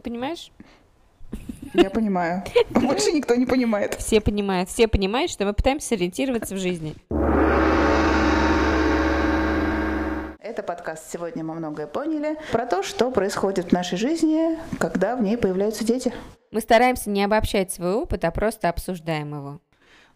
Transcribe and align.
Ты 0.00 0.04
понимаешь? 0.04 0.50
Я 1.74 1.90
понимаю. 1.90 2.42
Больше 2.70 3.12
никто 3.12 3.34
не 3.34 3.44
понимает. 3.44 3.96
Все 3.96 4.22
понимают. 4.22 4.70
Все 4.70 4.88
понимают, 4.88 5.30
что 5.30 5.44
мы 5.44 5.52
пытаемся 5.52 5.88
сориентироваться 5.88 6.54
в 6.54 6.58
жизни. 6.58 6.94
Это 10.38 10.62
подкаст 10.62 11.12
«Сегодня 11.12 11.44
мы 11.44 11.54
многое 11.54 11.86
поняли» 11.86 12.38
про 12.50 12.64
то, 12.64 12.82
что 12.82 13.10
происходит 13.10 13.66
в 13.66 13.72
нашей 13.72 13.98
жизни, 13.98 14.58
когда 14.78 15.16
в 15.16 15.22
ней 15.22 15.36
появляются 15.36 15.84
дети. 15.84 16.14
Мы 16.50 16.62
стараемся 16.62 17.10
не 17.10 17.22
обобщать 17.22 17.70
свой 17.70 17.92
опыт, 17.92 18.24
а 18.24 18.30
просто 18.30 18.70
обсуждаем 18.70 19.34
его. 19.34 19.60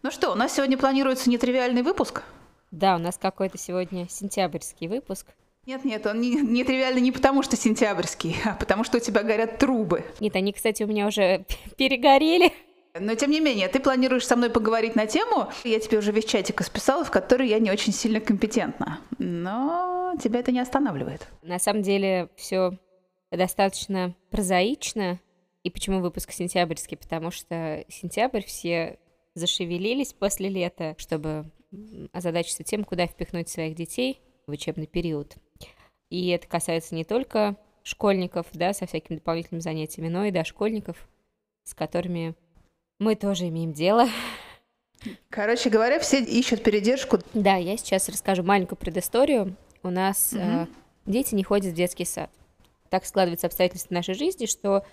Ну 0.01 0.09
что, 0.09 0.31
у 0.31 0.35
нас 0.35 0.55
сегодня 0.55 0.79
планируется 0.79 1.29
нетривиальный 1.29 1.83
выпуск? 1.83 2.23
Да, 2.71 2.95
у 2.95 2.97
нас 2.97 3.19
какой-то 3.19 3.59
сегодня 3.59 4.09
сентябрьский 4.09 4.87
выпуск. 4.87 5.27
Нет-нет, 5.65 6.05
он 6.05 6.21
не, 6.21 6.35
нетривиальный 6.35 7.01
не 7.01 7.11
потому, 7.11 7.41
что 7.41 7.55
сентябрьский, 7.55 8.35
а 8.45 8.53
потому, 8.53 8.83
что 8.83 8.97
у 8.97 8.99
тебя 8.99 9.23
горят 9.23 9.57
трубы. 9.57 10.05
Нет, 10.19 10.35
они, 10.35 10.53
кстати, 10.53 10.83
у 10.83 10.87
меня 10.87 11.07
уже 11.07 11.45
перегорели. 11.77 12.51
Но 12.97 13.13
тем 13.15 13.31
не 13.31 13.41
менее, 13.41 13.67
ты 13.67 13.79
планируешь 13.79 14.25
со 14.25 14.35
мной 14.35 14.49
поговорить 14.49 14.95
на 14.95 15.05
тему, 15.05 15.51
я 15.65 15.79
тебе 15.79 15.97
уже 15.97 16.11
весь 16.11 16.25
чатик 16.25 16.61
исписала, 16.61 17.03
в 17.03 17.11
который 17.11 17.49
я 17.49 17.59
не 17.59 17.69
очень 17.69 17.91
сильно 17.91 18.21
компетентна. 18.21 18.99
Но 19.17 20.13
тебя 20.21 20.39
это 20.39 20.51
не 20.51 20.59
останавливает. 20.59 21.27
На 21.41 21.59
самом 21.59 21.81
деле 21.81 22.29
все 22.37 22.77
достаточно 23.31 24.15
прозаично. 24.29 25.19
И 25.63 25.69
почему 25.69 25.99
выпуск 25.99 26.31
сентябрьский? 26.31 26.95
Потому 26.95 27.31
что 27.31 27.83
сентябрь 27.89 28.43
все 28.43 28.99
зашевелились 29.33 30.13
после 30.13 30.47
лета, 30.47 30.95
чтобы 30.97 31.51
озадачиться 32.13 32.63
тем, 32.63 32.83
куда 32.85 33.07
впихнуть 33.07 33.49
своих 33.49 33.75
детей 33.75 34.21
в 34.47 34.51
учебный 34.51 34.87
период. 34.87 35.35
И 36.09 36.29
это 36.29 36.47
касается 36.47 36.95
не 36.95 37.03
только 37.03 37.55
школьников, 37.83 38.47
да, 38.53 38.73
со 38.73 38.85
всякими 38.85 39.17
дополнительными 39.17 39.61
занятиями, 39.61 40.09
но 40.09 40.25
и 40.25 40.31
дошкольников, 40.31 41.07
с 41.63 41.73
которыми 41.73 42.35
мы 42.99 43.15
тоже 43.15 43.47
имеем 43.49 43.73
дело. 43.73 44.07
Короче 45.29 45.69
говоря, 45.69 45.99
все 45.99 46.23
ищут 46.23 46.63
передержку. 46.63 47.19
Да, 47.33 47.55
я 47.55 47.77
сейчас 47.77 48.09
расскажу 48.09 48.43
маленькую 48.43 48.77
предысторию. 48.77 49.55
У 49.83 49.89
нас 49.89 50.33
угу. 50.33 50.41
э, 50.41 50.67
дети 51.05 51.35
не 51.35 51.43
ходят 51.43 51.73
в 51.73 51.75
детский 51.75 52.05
сад. 52.05 52.31
Так 52.89 53.05
складываются 53.05 53.47
обстоятельства 53.47 53.93
нашей 53.93 54.15
жизни, 54.15 54.45
что 54.45 54.83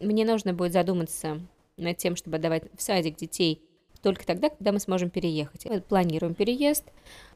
мне 0.00 0.24
нужно 0.24 0.52
будет 0.54 0.72
задуматься 0.72 1.40
над 1.76 1.96
тем, 1.98 2.16
чтобы 2.16 2.36
отдавать 2.36 2.64
в 2.76 2.82
садик 2.82 3.16
детей 3.16 3.62
только 4.02 4.26
тогда, 4.26 4.50
когда 4.50 4.72
мы 4.72 4.80
сможем 4.80 5.10
переехать. 5.10 5.64
Мы 5.66 5.80
планируем 5.80 6.34
переезд. 6.34 6.84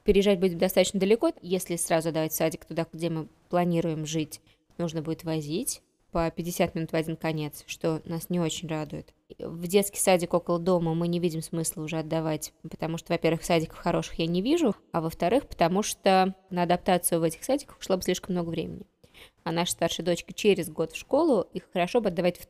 Переезжать 0.04 0.40
будет 0.40 0.58
достаточно 0.58 1.00
далеко. 1.00 1.32
Если 1.40 1.76
сразу 1.76 2.12
давать 2.12 2.34
садик 2.34 2.64
туда, 2.64 2.86
где 2.92 3.08
мы 3.08 3.28
планируем 3.48 4.04
жить, 4.04 4.40
нужно 4.78 5.02
будет 5.02 5.24
возить 5.24 5.82
по 6.12 6.30
50 6.30 6.74
минут 6.74 6.92
в 6.92 6.94
один 6.94 7.16
конец, 7.16 7.62
что 7.66 8.00
нас 8.04 8.30
не 8.30 8.40
очень 8.40 8.68
радует. 8.68 9.12
В 9.38 9.66
детский 9.66 10.00
садик 10.00 10.34
около 10.34 10.58
дома 10.58 10.94
мы 10.94 11.08
не 11.08 11.18
видим 11.18 11.42
смысла 11.42 11.82
уже 11.82 11.98
отдавать, 11.98 12.52
потому 12.62 12.96
что, 12.96 13.12
во-первых, 13.12 13.44
садиков 13.44 13.76
хороших 13.76 14.18
я 14.18 14.26
не 14.26 14.40
вижу, 14.40 14.74
а 14.92 15.00
во-вторых, 15.00 15.46
потому 15.46 15.82
что 15.82 16.34
на 16.48 16.62
адаптацию 16.62 17.20
в 17.20 17.22
этих 17.22 17.44
садиках 17.44 17.78
ушло 17.78 17.96
бы 17.96 18.02
слишком 18.02 18.34
много 18.34 18.48
времени. 18.48 18.86
А 19.44 19.52
наша 19.52 19.72
старшая 19.72 20.06
дочка 20.06 20.32
через 20.32 20.70
год 20.70 20.92
в 20.92 20.96
школу, 20.96 21.46
их 21.52 21.68
хорошо 21.72 22.00
бы 22.00 22.08
отдавать 22.08 22.38
в 22.38 22.48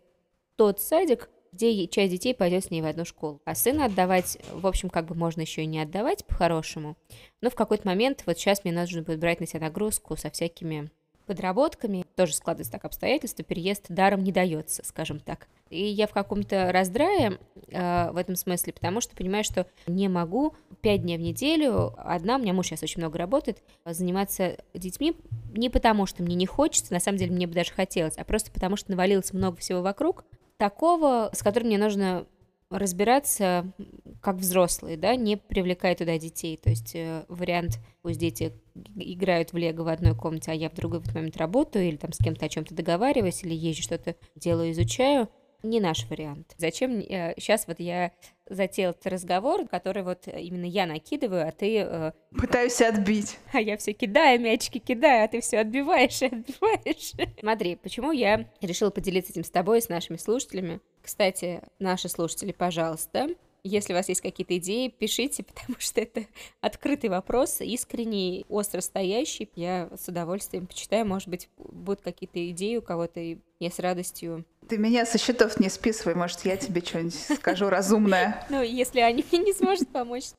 тот 0.56 0.80
садик, 0.80 1.28
где 1.52 1.86
часть 1.86 2.12
детей 2.12 2.34
пойдет 2.34 2.64
с 2.64 2.70
ней 2.70 2.82
в 2.82 2.86
одну 2.86 3.04
школу. 3.04 3.40
А 3.44 3.54
сына 3.54 3.86
отдавать, 3.86 4.38
в 4.52 4.66
общем, 4.66 4.90
как 4.90 5.06
бы 5.06 5.14
можно 5.14 5.40
еще 5.40 5.62
и 5.62 5.66
не 5.66 5.80
отдавать 5.80 6.24
по-хорошему. 6.26 6.96
Но 7.40 7.50
в 7.50 7.54
какой-то 7.54 7.86
момент, 7.86 8.22
вот 8.26 8.38
сейчас 8.38 8.64
мне 8.64 8.72
нужно 8.72 9.02
будет 9.02 9.20
брать 9.20 9.40
на 9.40 9.46
себя 9.46 9.60
нагрузку 9.60 10.16
со 10.16 10.30
всякими 10.30 10.90
подработками. 11.26 12.04
Тоже 12.14 12.34
складывается 12.34 12.72
так 12.72 12.84
обстоятельства, 12.84 13.44
переезд 13.44 13.86
даром 13.88 14.22
не 14.22 14.32
дается, 14.32 14.84
скажем 14.84 15.20
так. 15.20 15.48
И 15.68 15.84
я 15.84 16.06
в 16.06 16.12
каком-то 16.12 16.70
раздрае 16.72 17.38
э, 17.68 18.10
в 18.12 18.16
этом 18.16 18.36
смысле, 18.36 18.72
потому 18.72 19.00
что 19.00 19.16
понимаю, 19.16 19.42
что 19.42 19.66
не 19.88 20.08
могу 20.08 20.54
пять 20.80 21.02
дней 21.02 21.18
в 21.18 21.20
неделю, 21.20 21.92
одна, 21.98 22.36
у 22.36 22.38
меня 22.38 22.52
муж 22.52 22.66
сейчас 22.66 22.84
очень 22.84 23.00
много 23.00 23.18
работает, 23.18 23.62
заниматься 23.84 24.56
детьми 24.74 25.16
не 25.56 25.68
потому, 25.68 26.06
что 26.06 26.22
мне 26.22 26.36
не 26.36 26.46
хочется, 26.46 26.92
на 26.92 27.00
самом 27.00 27.18
деле 27.18 27.32
мне 27.34 27.46
бы 27.46 27.54
даже 27.54 27.72
хотелось, 27.72 28.16
а 28.16 28.24
просто 28.24 28.52
потому, 28.52 28.76
что 28.76 28.92
навалилось 28.92 29.32
много 29.32 29.56
всего 29.56 29.82
вокруг, 29.82 30.24
такого, 30.56 31.30
с 31.32 31.42
которым 31.42 31.68
мне 31.68 31.78
нужно 31.78 32.26
разбираться 32.70 33.72
как 34.20 34.36
взрослые, 34.36 34.96
да, 34.96 35.14
не 35.14 35.36
привлекая 35.36 35.94
туда 35.94 36.18
детей. 36.18 36.56
То 36.56 36.70
есть 36.70 36.94
э, 36.94 37.24
вариант, 37.28 37.78
пусть 38.02 38.18
дети 38.18 38.52
играют 38.96 39.52
в 39.52 39.56
лего 39.56 39.84
в 39.84 39.88
одной 39.88 40.16
комнате, 40.16 40.50
а 40.50 40.54
я 40.54 40.68
в 40.68 40.74
другой 40.74 40.98
в 40.98 41.02
этот 41.04 41.14
момент 41.14 41.36
работаю, 41.36 41.86
или 41.86 41.96
там 41.96 42.12
с 42.12 42.18
кем-то 42.18 42.46
о 42.46 42.48
чем-то 42.48 42.74
договариваюсь, 42.74 43.44
или 43.44 43.54
езжу 43.54 43.82
что-то 43.82 44.16
делаю, 44.34 44.72
изучаю, 44.72 45.28
не 45.62 45.80
наш 45.80 46.06
вариант. 46.06 46.54
Зачем 46.58 46.98
э, 47.00 47.34
сейчас 47.36 47.66
вот 47.66 47.80
я 47.80 48.12
затеял 48.48 48.92
этот 48.92 49.06
разговор, 49.06 49.66
который 49.66 50.02
вот 50.02 50.28
именно 50.28 50.64
я 50.64 50.86
накидываю, 50.86 51.48
а 51.48 51.52
ты... 51.52 51.78
Э, 51.78 52.12
Пытаюсь 52.30 52.80
отбить. 52.80 53.38
А 53.52 53.60
я 53.60 53.76
все 53.76 53.92
кидаю, 53.92 54.40
мячики 54.40 54.78
кидаю, 54.78 55.24
а 55.24 55.28
ты 55.28 55.40
все 55.40 55.58
отбиваешь 55.58 56.22
и 56.22 56.26
отбиваешь. 56.26 57.12
Смотри, 57.40 57.76
почему 57.76 58.12
я 58.12 58.48
решила 58.60 58.90
поделиться 58.90 59.32
этим 59.32 59.44
с 59.44 59.50
тобой 59.50 59.78
и 59.78 59.82
с 59.82 59.88
нашими 59.88 60.16
слушателями. 60.16 60.80
Кстати, 61.02 61.62
наши 61.78 62.08
слушатели, 62.08 62.52
пожалуйста, 62.52 63.28
если 63.66 63.92
у 63.92 63.96
вас 63.96 64.08
есть 64.08 64.20
какие-то 64.20 64.56
идеи, 64.58 64.88
пишите, 64.88 65.42
потому 65.54 65.78
что 65.78 66.00
это 66.00 66.24
открытый 66.60 67.10
вопрос, 67.10 67.60
искренний, 67.60 68.46
остро 68.48 68.80
стоящий. 68.80 69.50
Я 69.54 69.90
с 69.96 70.08
удовольствием 70.08 70.66
почитаю, 70.66 71.06
может 71.06 71.28
быть, 71.28 71.48
будут 71.56 72.00
какие-то 72.00 72.48
идеи 72.50 72.76
у 72.76 72.82
кого-то, 72.82 73.20
и 73.20 73.38
я 73.58 73.70
с 73.70 73.78
радостью 73.78 74.44
ты 74.68 74.78
меня 74.78 75.06
со 75.06 75.18
счетов 75.18 75.60
не 75.60 75.68
списывай, 75.68 76.14
может, 76.14 76.44
я 76.44 76.56
тебе 76.56 76.80
что-нибудь 76.80 77.14
скажу 77.14 77.68
разумное. 77.68 78.44
Ну, 78.50 78.62
если 78.62 79.00
Аня 79.00 79.22
мне 79.30 79.40
не 79.42 79.52
сможет 79.52 79.88
помочь. 79.88 80.30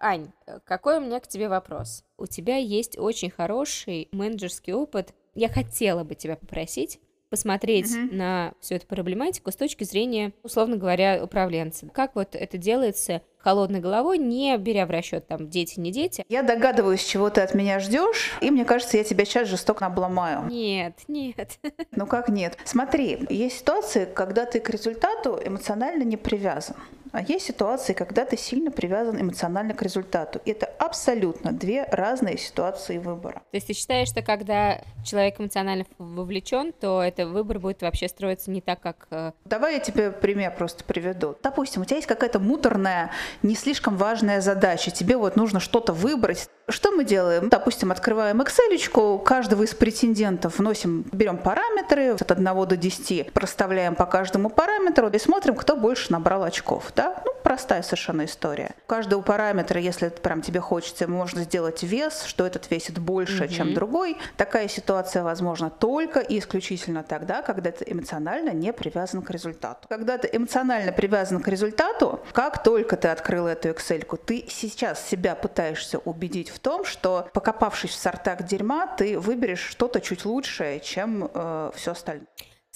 Ань, 0.00 0.30
какой 0.64 0.98
у 0.98 1.00
меня 1.00 1.20
к 1.20 1.28
тебе 1.28 1.48
вопрос? 1.48 2.04
У 2.16 2.26
тебя 2.26 2.56
есть 2.56 2.98
очень 2.98 3.30
хороший 3.30 4.08
менеджерский 4.12 4.72
опыт. 4.72 5.12
Я 5.34 5.48
хотела 5.48 6.04
бы 6.04 6.14
тебя 6.14 6.36
попросить 6.36 7.00
посмотреть 7.30 7.94
mm-hmm. 7.94 8.14
на 8.14 8.52
всю 8.60 8.76
эту 8.76 8.86
проблематику 8.86 9.50
с 9.50 9.56
точки 9.56 9.84
зрения, 9.84 10.32
условно 10.42 10.76
говоря, 10.76 11.20
управленца. 11.22 11.86
Как 11.92 12.14
вот 12.14 12.34
это 12.34 12.58
делается 12.58 13.22
холодной 13.38 13.80
головой, 13.80 14.18
не 14.18 14.56
беря 14.58 14.84
в 14.86 14.90
расчет 14.90 15.26
там 15.26 15.48
дети, 15.48 15.78
не 15.80 15.92
дети. 15.92 16.24
Я 16.28 16.42
догадываюсь, 16.42 17.04
чего 17.04 17.30
ты 17.30 17.40
от 17.40 17.54
меня 17.54 17.78
ждешь, 17.80 18.32
и 18.40 18.50
мне 18.50 18.64
кажется, 18.64 18.96
я 18.96 19.04
тебя 19.04 19.24
сейчас 19.24 19.48
жестоко 19.48 19.86
обломаю. 19.86 20.46
Нет, 20.46 20.94
нет. 21.08 21.58
Ну 21.92 22.06
как 22.06 22.28
нет? 22.28 22.58
Смотри, 22.64 23.26
есть 23.30 23.58
ситуации, 23.58 24.06
когда 24.06 24.44
ты 24.44 24.60
к 24.60 24.68
результату 24.70 25.38
эмоционально 25.44 26.02
не 26.02 26.16
привязан. 26.16 26.76
А 27.12 27.22
есть 27.22 27.46
ситуации, 27.46 27.92
когда 27.92 28.24
ты 28.24 28.36
сильно 28.36 28.70
привязан 28.70 29.20
эмоционально 29.20 29.74
к 29.74 29.82
результату. 29.82 30.40
И 30.44 30.50
это 30.50 30.66
абсолютно 30.78 31.52
две 31.52 31.84
разные 31.84 32.38
ситуации 32.38 32.98
выбора. 32.98 33.42
То 33.50 33.56
есть 33.56 33.66
ты 33.66 33.72
считаешь, 33.72 34.08
что 34.08 34.22
когда 34.22 34.80
человек 35.04 35.40
эмоционально 35.40 35.86
вовлечен, 35.98 36.72
то 36.72 37.02
это 37.02 37.26
выбор 37.26 37.58
будет 37.58 37.82
вообще 37.82 38.08
строиться 38.08 38.50
не 38.50 38.60
так, 38.60 38.80
как... 38.80 39.06
Э, 39.10 39.32
Давай 39.44 39.74
я 39.74 39.80
тебе 39.80 40.10
пример 40.10 40.54
просто 40.56 40.84
приведу. 40.84 41.36
Допустим, 41.42 41.82
у 41.82 41.84
тебя 41.84 41.96
есть 41.96 42.08
какая-то 42.08 42.38
муторная, 42.38 43.10
не 43.42 43.54
слишком 43.54 43.96
важная 43.96 44.40
задача. 44.40 44.90
Тебе 44.90 45.16
вот 45.16 45.36
нужно 45.36 45.60
что-то 45.60 45.92
выбрать. 45.92 46.48
Что 46.70 46.90
мы 46.90 47.04
делаем? 47.04 47.48
Допустим, 47.48 47.90
открываем 47.90 48.42
Excel, 48.42 49.22
каждого 49.22 49.62
из 49.62 49.74
претендентов 49.74 50.58
вносим, 50.58 51.06
берем 51.12 51.38
параметры 51.38 52.12
от 52.12 52.30
1 52.30 52.44
до 52.44 52.76
10, 52.76 53.32
проставляем 53.32 53.94
по 53.94 54.04
каждому 54.04 54.50
параметру 54.50 55.08
и 55.08 55.18
смотрим, 55.18 55.54
кто 55.54 55.76
больше 55.76 56.12
набрал 56.12 56.44
очков 56.44 56.92
да? 56.94 57.22
Ну, 57.24 57.32
простая 57.48 57.80
совершенно 57.80 58.26
история. 58.26 58.72
У 58.84 58.88
каждого 58.88 59.22
параметра, 59.22 59.80
если 59.80 60.10
прям 60.10 60.42
тебе 60.42 60.60
хочется, 60.60 61.08
можно 61.08 61.44
сделать 61.44 61.82
вес, 61.82 62.24
что 62.24 62.44
этот 62.46 62.70
весит 62.70 62.98
больше, 62.98 63.44
угу. 63.44 63.52
чем 63.54 63.72
другой. 63.72 64.18
Такая 64.36 64.68
ситуация 64.68 65.22
возможна 65.22 65.70
только 65.70 66.20
и 66.20 66.40
исключительно 66.40 67.02
тогда, 67.02 67.40
когда 67.40 67.70
ты 67.70 67.86
эмоционально 67.90 68.50
не 68.50 68.70
привязан 68.74 69.22
к 69.22 69.30
результату. 69.30 69.88
Когда 69.88 70.18
ты 70.18 70.28
эмоционально 70.30 70.92
привязан 70.92 71.40
к 71.42 71.48
результату, 71.48 72.20
как 72.32 72.62
только 72.62 72.98
ты 72.98 73.08
открыл 73.08 73.46
эту 73.46 73.70
Excel, 73.70 74.04
ты 74.18 74.44
сейчас 74.50 75.08
себя 75.08 75.34
пытаешься 75.34 76.00
убедить 76.00 76.50
в 76.50 76.58
том, 76.58 76.84
что 76.84 77.30
покопавшись 77.32 77.92
в 77.92 77.98
сортах 77.98 78.42
дерьма, 78.42 78.88
ты 78.88 79.18
выберешь 79.18 79.66
что-то 79.70 80.02
чуть 80.02 80.26
лучшее, 80.26 80.80
чем 80.80 81.30
э, 81.32 81.70
все 81.74 81.92
остальное. 81.92 82.26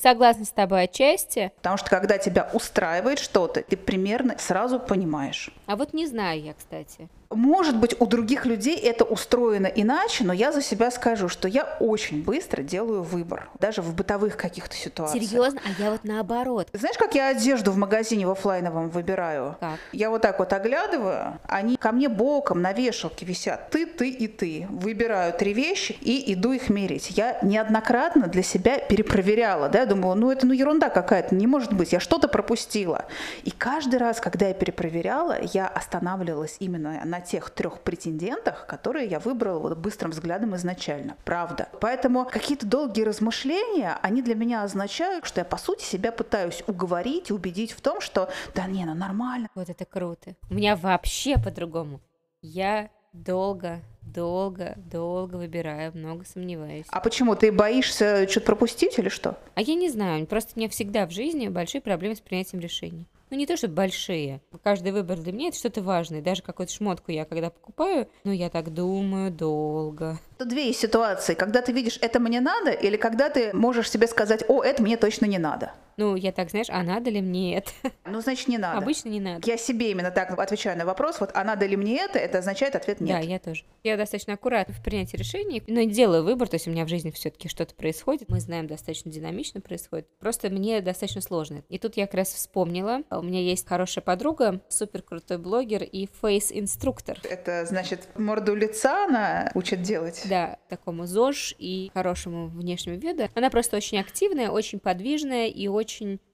Согласна 0.02 0.44
с 0.44 0.50
тобой 0.50 0.82
отчасти. 0.84 1.52
Потому 1.56 1.76
что 1.76 1.88
когда 1.88 2.19
тебя 2.19 2.50
устраивает 2.52 3.20
что-то, 3.20 3.62
ты 3.62 3.76
примерно 3.76 4.34
сразу 4.37 4.81
понимаешь. 4.81 5.50
А 5.66 5.76
вот 5.76 5.94
не 5.94 6.08
знаю 6.08 6.43
я, 6.43 6.54
кстати. 6.54 7.08
Может 7.34 7.76
быть, 7.76 7.94
у 7.99 8.06
других 8.06 8.46
людей 8.46 8.76
это 8.76 9.05
устроено 9.05 9.67
иначе, 9.67 10.25
но 10.25 10.32
я 10.32 10.52
за 10.52 10.62
себя 10.62 10.90
скажу, 10.90 11.29
что 11.29 11.49
я 11.49 11.76
очень 11.81 12.23
быстро 12.23 12.62
делаю 12.62 13.02
выбор, 13.02 13.49
даже 13.58 13.82
в 13.82 13.94
бытовых 13.94 14.37
каких-то 14.37 14.75
ситуациях. 14.76 15.25
Серьезно? 15.25 15.61
А 15.64 15.82
я 15.82 15.90
вот 15.90 16.05
наоборот. 16.05 16.69
Знаешь, 16.73 16.96
как 16.99 17.14
я 17.14 17.29
одежду 17.29 17.73
в 17.73 17.76
магазине 17.76 18.26
в 18.26 18.31
офлайновом 18.31 18.90
выбираю? 18.90 19.56
Как? 19.61 19.79
Я 19.93 20.11
вот 20.11 20.23
так 20.23 20.38
вот 20.38 20.52
оглядываю, 20.52 21.38
они 21.46 21.76
ко 21.76 21.93
мне 21.93 22.08
боком 22.08 22.62
на 22.62 22.73
вешалке 22.73 23.25
висят. 23.25 23.70
Ты, 23.70 23.87
ты 23.87 24.11
и 24.11 24.28
ты. 24.28 24.67
Выбираю 24.70 25.32
три 25.32 25.52
вещи 25.55 25.96
и 26.00 26.32
иду 26.35 26.52
их 26.52 26.69
мерить. 26.69 27.11
Я 27.17 27.38
неоднократно 27.43 28.26
для 28.26 28.43
себя 28.43 28.78
перепроверяла, 28.78 29.69
да, 29.69 29.81
я 29.81 29.87
думала, 29.87 30.14
ну 30.14 30.31
это 30.31 30.46
ну 30.46 30.52
ерунда 30.52 30.90
какая-то, 30.90 31.35
не 31.35 31.46
может 31.46 31.73
быть, 31.73 31.93
я 31.93 32.00
что-то 32.00 32.28
пропустила. 32.28 33.06
И 33.44 33.50
каждый 33.50 33.99
раз, 33.99 34.20
когда 34.20 34.49
я 34.49 34.55
перепроверяла, 34.55 35.37
я 35.52 35.67
останавливалась 35.69 36.56
именно 36.58 37.00
на 37.05 37.22
тех 37.23 37.51
трех 37.51 37.81
претендентах, 37.81 38.67
которые 38.67 39.07
я 39.07 39.19
выбрала 39.19 39.59
вот 39.59 39.79
быстрым 39.79 40.11
взглядом 40.11 40.55
изначально. 40.57 41.17
Правда. 41.25 41.69
Поэтому 41.81 42.25
какие-то 42.25 42.67
долгие 42.67 43.03
размышления, 43.03 43.99
они 44.03 44.23
для 44.23 44.35
меня 44.35 44.63
означают, 44.63 45.25
что 45.27 45.41
я 45.41 45.45
по 45.45 45.57
сути 45.57 45.85
себя 45.85 46.13
пытаюсь 46.13 46.63
уговорить 46.67 47.31
и 47.31 47.33
убедить 47.33 47.73
в 47.73 47.81
том, 47.81 48.01
что 48.01 48.29
да 48.55 48.67
не, 48.67 48.85
ну 48.85 48.95
нормально. 48.95 49.49
Вот 49.55 49.69
это 49.69 49.85
круто. 49.85 50.35
У 50.51 50.55
меня 50.55 50.77
вообще 50.77 51.37
по-другому. 51.39 52.01
Я 52.41 52.91
долго, 53.13 53.81
долго, 54.03 54.75
долго 54.77 55.37
выбираю, 55.37 55.93
много 55.95 56.25
сомневаюсь. 56.25 56.87
А 56.89 57.01
почему? 57.01 57.37
Ты 57.37 57.53
боишься 57.53 58.27
что-то 58.29 58.47
пропустить 58.47 58.99
или 58.99 59.09
что? 59.09 59.39
А 59.55 59.61
я 59.61 59.75
не 59.75 59.91
знаю, 59.91 60.27
просто 60.27 60.53
у 60.57 60.59
меня 60.59 60.69
всегда 60.69 61.07
в 61.07 61.11
жизни 61.11 61.49
большие 61.49 61.81
проблемы 61.81 62.17
с 62.17 62.21
принятием 62.21 62.61
решений. 62.61 63.07
Ну, 63.32 63.38
не 63.38 63.46
то, 63.46 63.56
что 63.56 63.67
большие. 63.67 64.43
Каждый 64.62 64.93
выбор 64.93 65.17
для 65.19 65.32
меня 65.32 65.49
это 65.49 65.56
что-то 65.56 65.81
важное. 65.81 66.20
Даже 66.20 66.43
какую-то 66.43 66.70
шмотку 66.70 67.12
я 67.12 67.25
когда 67.25 67.49
покупаю, 67.49 68.06
ну, 68.25 68.31
я 68.31 68.50
так 68.50 68.75
думаю 68.75 69.31
долго. 69.31 70.19
Тут 70.37 70.49
две 70.49 70.70
ситуации. 70.75 71.32
Когда 71.32 71.62
ты 71.62 71.73
видишь, 71.73 71.99
это 72.02 72.20
мне 72.20 72.43
надо, 72.43 72.73
или 72.73 72.99
когда 72.99 73.31
ты 73.31 73.55
можешь 73.55 73.90
себе 73.90 74.06
сказать, 74.06 74.44
о, 74.49 74.62
это 74.62 74.82
мне 74.82 74.99
точно 74.99 75.25
не 75.25 75.38
надо. 75.38 75.73
Ну, 75.97 76.17
я 76.17 76.33
так, 76.33 76.50
знаешь, 76.50 76.69
а 76.71 76.83
надо 76.83 77.11
ли 77.11 77.21
мне 77.21 77.59
это? 77.59 77.71
Ну, 78.05 78.21
значит, 78.21 78.49
не 78.49 78.59
надо. 78.59 78.79
Обычно 78.79 79.09
не 79.09 79.21
надо. 79.21 79.49
Я 79.49 79.56
себе 79.56 79.91
именно 79.91 80.11
так 80.11 80.39
отвечаю 80.39 80.79
на 80.79 80.85
вопрос, 80.85 81.21
вот, 81.21 81.31
а 81.35 81.44
надо 81.44 81.67
ли 81.67 81.77
мне 81.77 81.99
это, 81.99 82.19
это 82.19 82.39
означает 82.39 82.75
ответ 82.75 83.00
нет. 83.00 83.21
Да, 83.21 83.27
я 83.27 83.39
тоже. 83.39 83.65
Я 83.83 83.97
достаточно 83.97 84.35
аккуратна 84.35 84.75
в 84.75 84.83
принятии 84.83 85.17
решений, 85.17 85.62
но 85.67 85.83
делаю 85.85 86.25
выбор, 86.25 86.49
то 86.49 86.55
есть 86.55 86.67
у 86.67 86.71
меня 86.71 86.85
в 86.85 86.89
жизни 86.89 87.11
все-таки 87.11 87.49
что-то 87.49 87.75
происходит, 87.75 88.29
мы 88.29 88.41
знаем, 88.41 88.67
достаточно 88.67 89.11
динамично 89.11 89.61
происходит. 89.61 90.06
Просто 90.19 90.50
мне 90.50 90.81
достаточно 90.81 91.21
сложно. 91.21 91.62
И 91.69 91.79
тут 91.79 91.97
я 91.97 92.06
как 92.06 92.15
раз 92.15 92.29
вспомнила, 92.33 93.03
у 93.11 93.23
меня 93.23 93.41
есть 93.41 93.67
хорошая 93.67 94.03
подруга, 94.03 94.61
супер 94.69 95.03
крутой 95.03 95.38
блогер 95.38 95.83
и 95.83 96.09
фейс-инструктор. 96.21 97.19
Это 97.29 97.67
значит, 97.67 98.09
морду 98.17 98.55
лица 98.55 99.05
она 99.05 99.50
учит 99.55 99.83
делать? 99.83 100.23
Да, 100.25 100.59
такому 100.69 101.06
ЗОЖ 101.06 101.55
и 101.59 101.91
хорошему 101.93 102.49
внешнему 102.49 102.99
виду. 102.99 103.29
Она 103.35 103.50
просто 103.50 103.77
очень 103.77 103.99
активная, 103.99 104.50
очень 104.50 104.79
подвижная 104.79 105.49
и 105.49 105.69
очень 105.69 105.81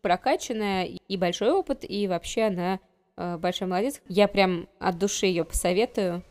прокачанная, 0.03 0.85
и 0.85 1.17
большой 1.17 1.51
опыт, 1.51 1.85
и 1.89 2.07
вообще 2.07 2.45
она 2.45 2.81
э, 3.17 3.37
большой 3.37 3.69
молодец. 3.69 4.01
Я 4.09 4.29
прям 4.29 4.69
от 4.79 4.99
души 4.99 5.27
ее 5.27 5.45
посоветую. 5.45 6.23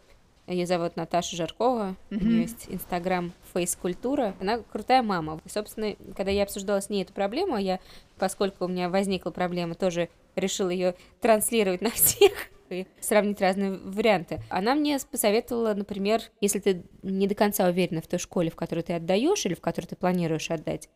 Ее 0.47 0.65
зовут 0.65 0.95
Наташа 0.95 1.35
Жаркова, 1.35 1.97
mm-hmm. 2.09 2.21
у 2.21 2.23
нее 2.23 2.41
есть 2.43 2.67
Инстаграм 2.69 3.33
Фейс-культура. 3.53 4.33
Она 4.39 4.59
крутая 4.59 5.03
мама. 5.03 5.41
И, 5.43 5.49
собственно, 5.49 5.95
когда 6.15 6.31
я 6.31 6.43
обсуждала 6.43 6.79
с 6.79 6.89
ней 6.89 7.03
эту 7.03 7.11
проблему, 7.11 7.57
я, 7.57 7.81
поскольку 8.17 8.63
у 8.63 8.67
меня 8.69 8.87
возникла 8.87 9.31
проблема, 9.31 9.75
тоже 9.75 10.07
решила 10.37 10.69
ее 10.69 10.95
транслировать 11.19 11.81
на 11.81 11.89
всех 11.91 12.31
и 12.69 12.87
сравнить 12.99 13.41
разные 13.41 13.71
варианты. 13.71 14.41
Она 14.49 14.75
мне 14.75 14.97
посоветовала, 15.09 15.73
например, 15.73 16.21
если 16.41 16.59
ты 16.59 16.83
не 17.03 17.27
до 17.27 17.35
конца 17.35 17.67
уверена 17.67 18.01
в 18.01 18.07
той 18.07 18.19
школе, 18.19 18.49
в 18.49 18.55
которую 18.55 18.83
ты 18.83 18.93
отдаешь 18.93 19.45
или 19.45 19.53
в 19.53 19.61
которую 19.61 19.89
ты 19.89 19.95
планируешь 19.95 20.51
отдать, 20.51 20.89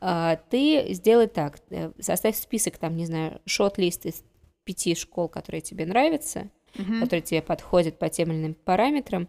а, 0.00 0.36
ты 0.50 0.92
сделай 0.94 1.26
так, 1.26 1.58
э, 1.70 1.92
составь 2.00 2.36
список, 2.36 2.78
там, 2.78 2.96
не 2.96 3.06
знаю, 3.06 3.40
шот-лист 3.46 4.06
из 4.06 4.24
пяти 4.64 4.94
школ, 4.94 5.28
которые 5.28 5.60
тебе 5.60 5.86
нравятся, 5.86 6.50
угу. 6.78 7.00
которые 7.00 7.22
тебе 7.22 7.42
подходят 7.42 7.98
по 7.98 8.08
тем 8.08 8.30
или 8.30 8.38
иным 8.38 8.54
параметрам. 8.54 9.28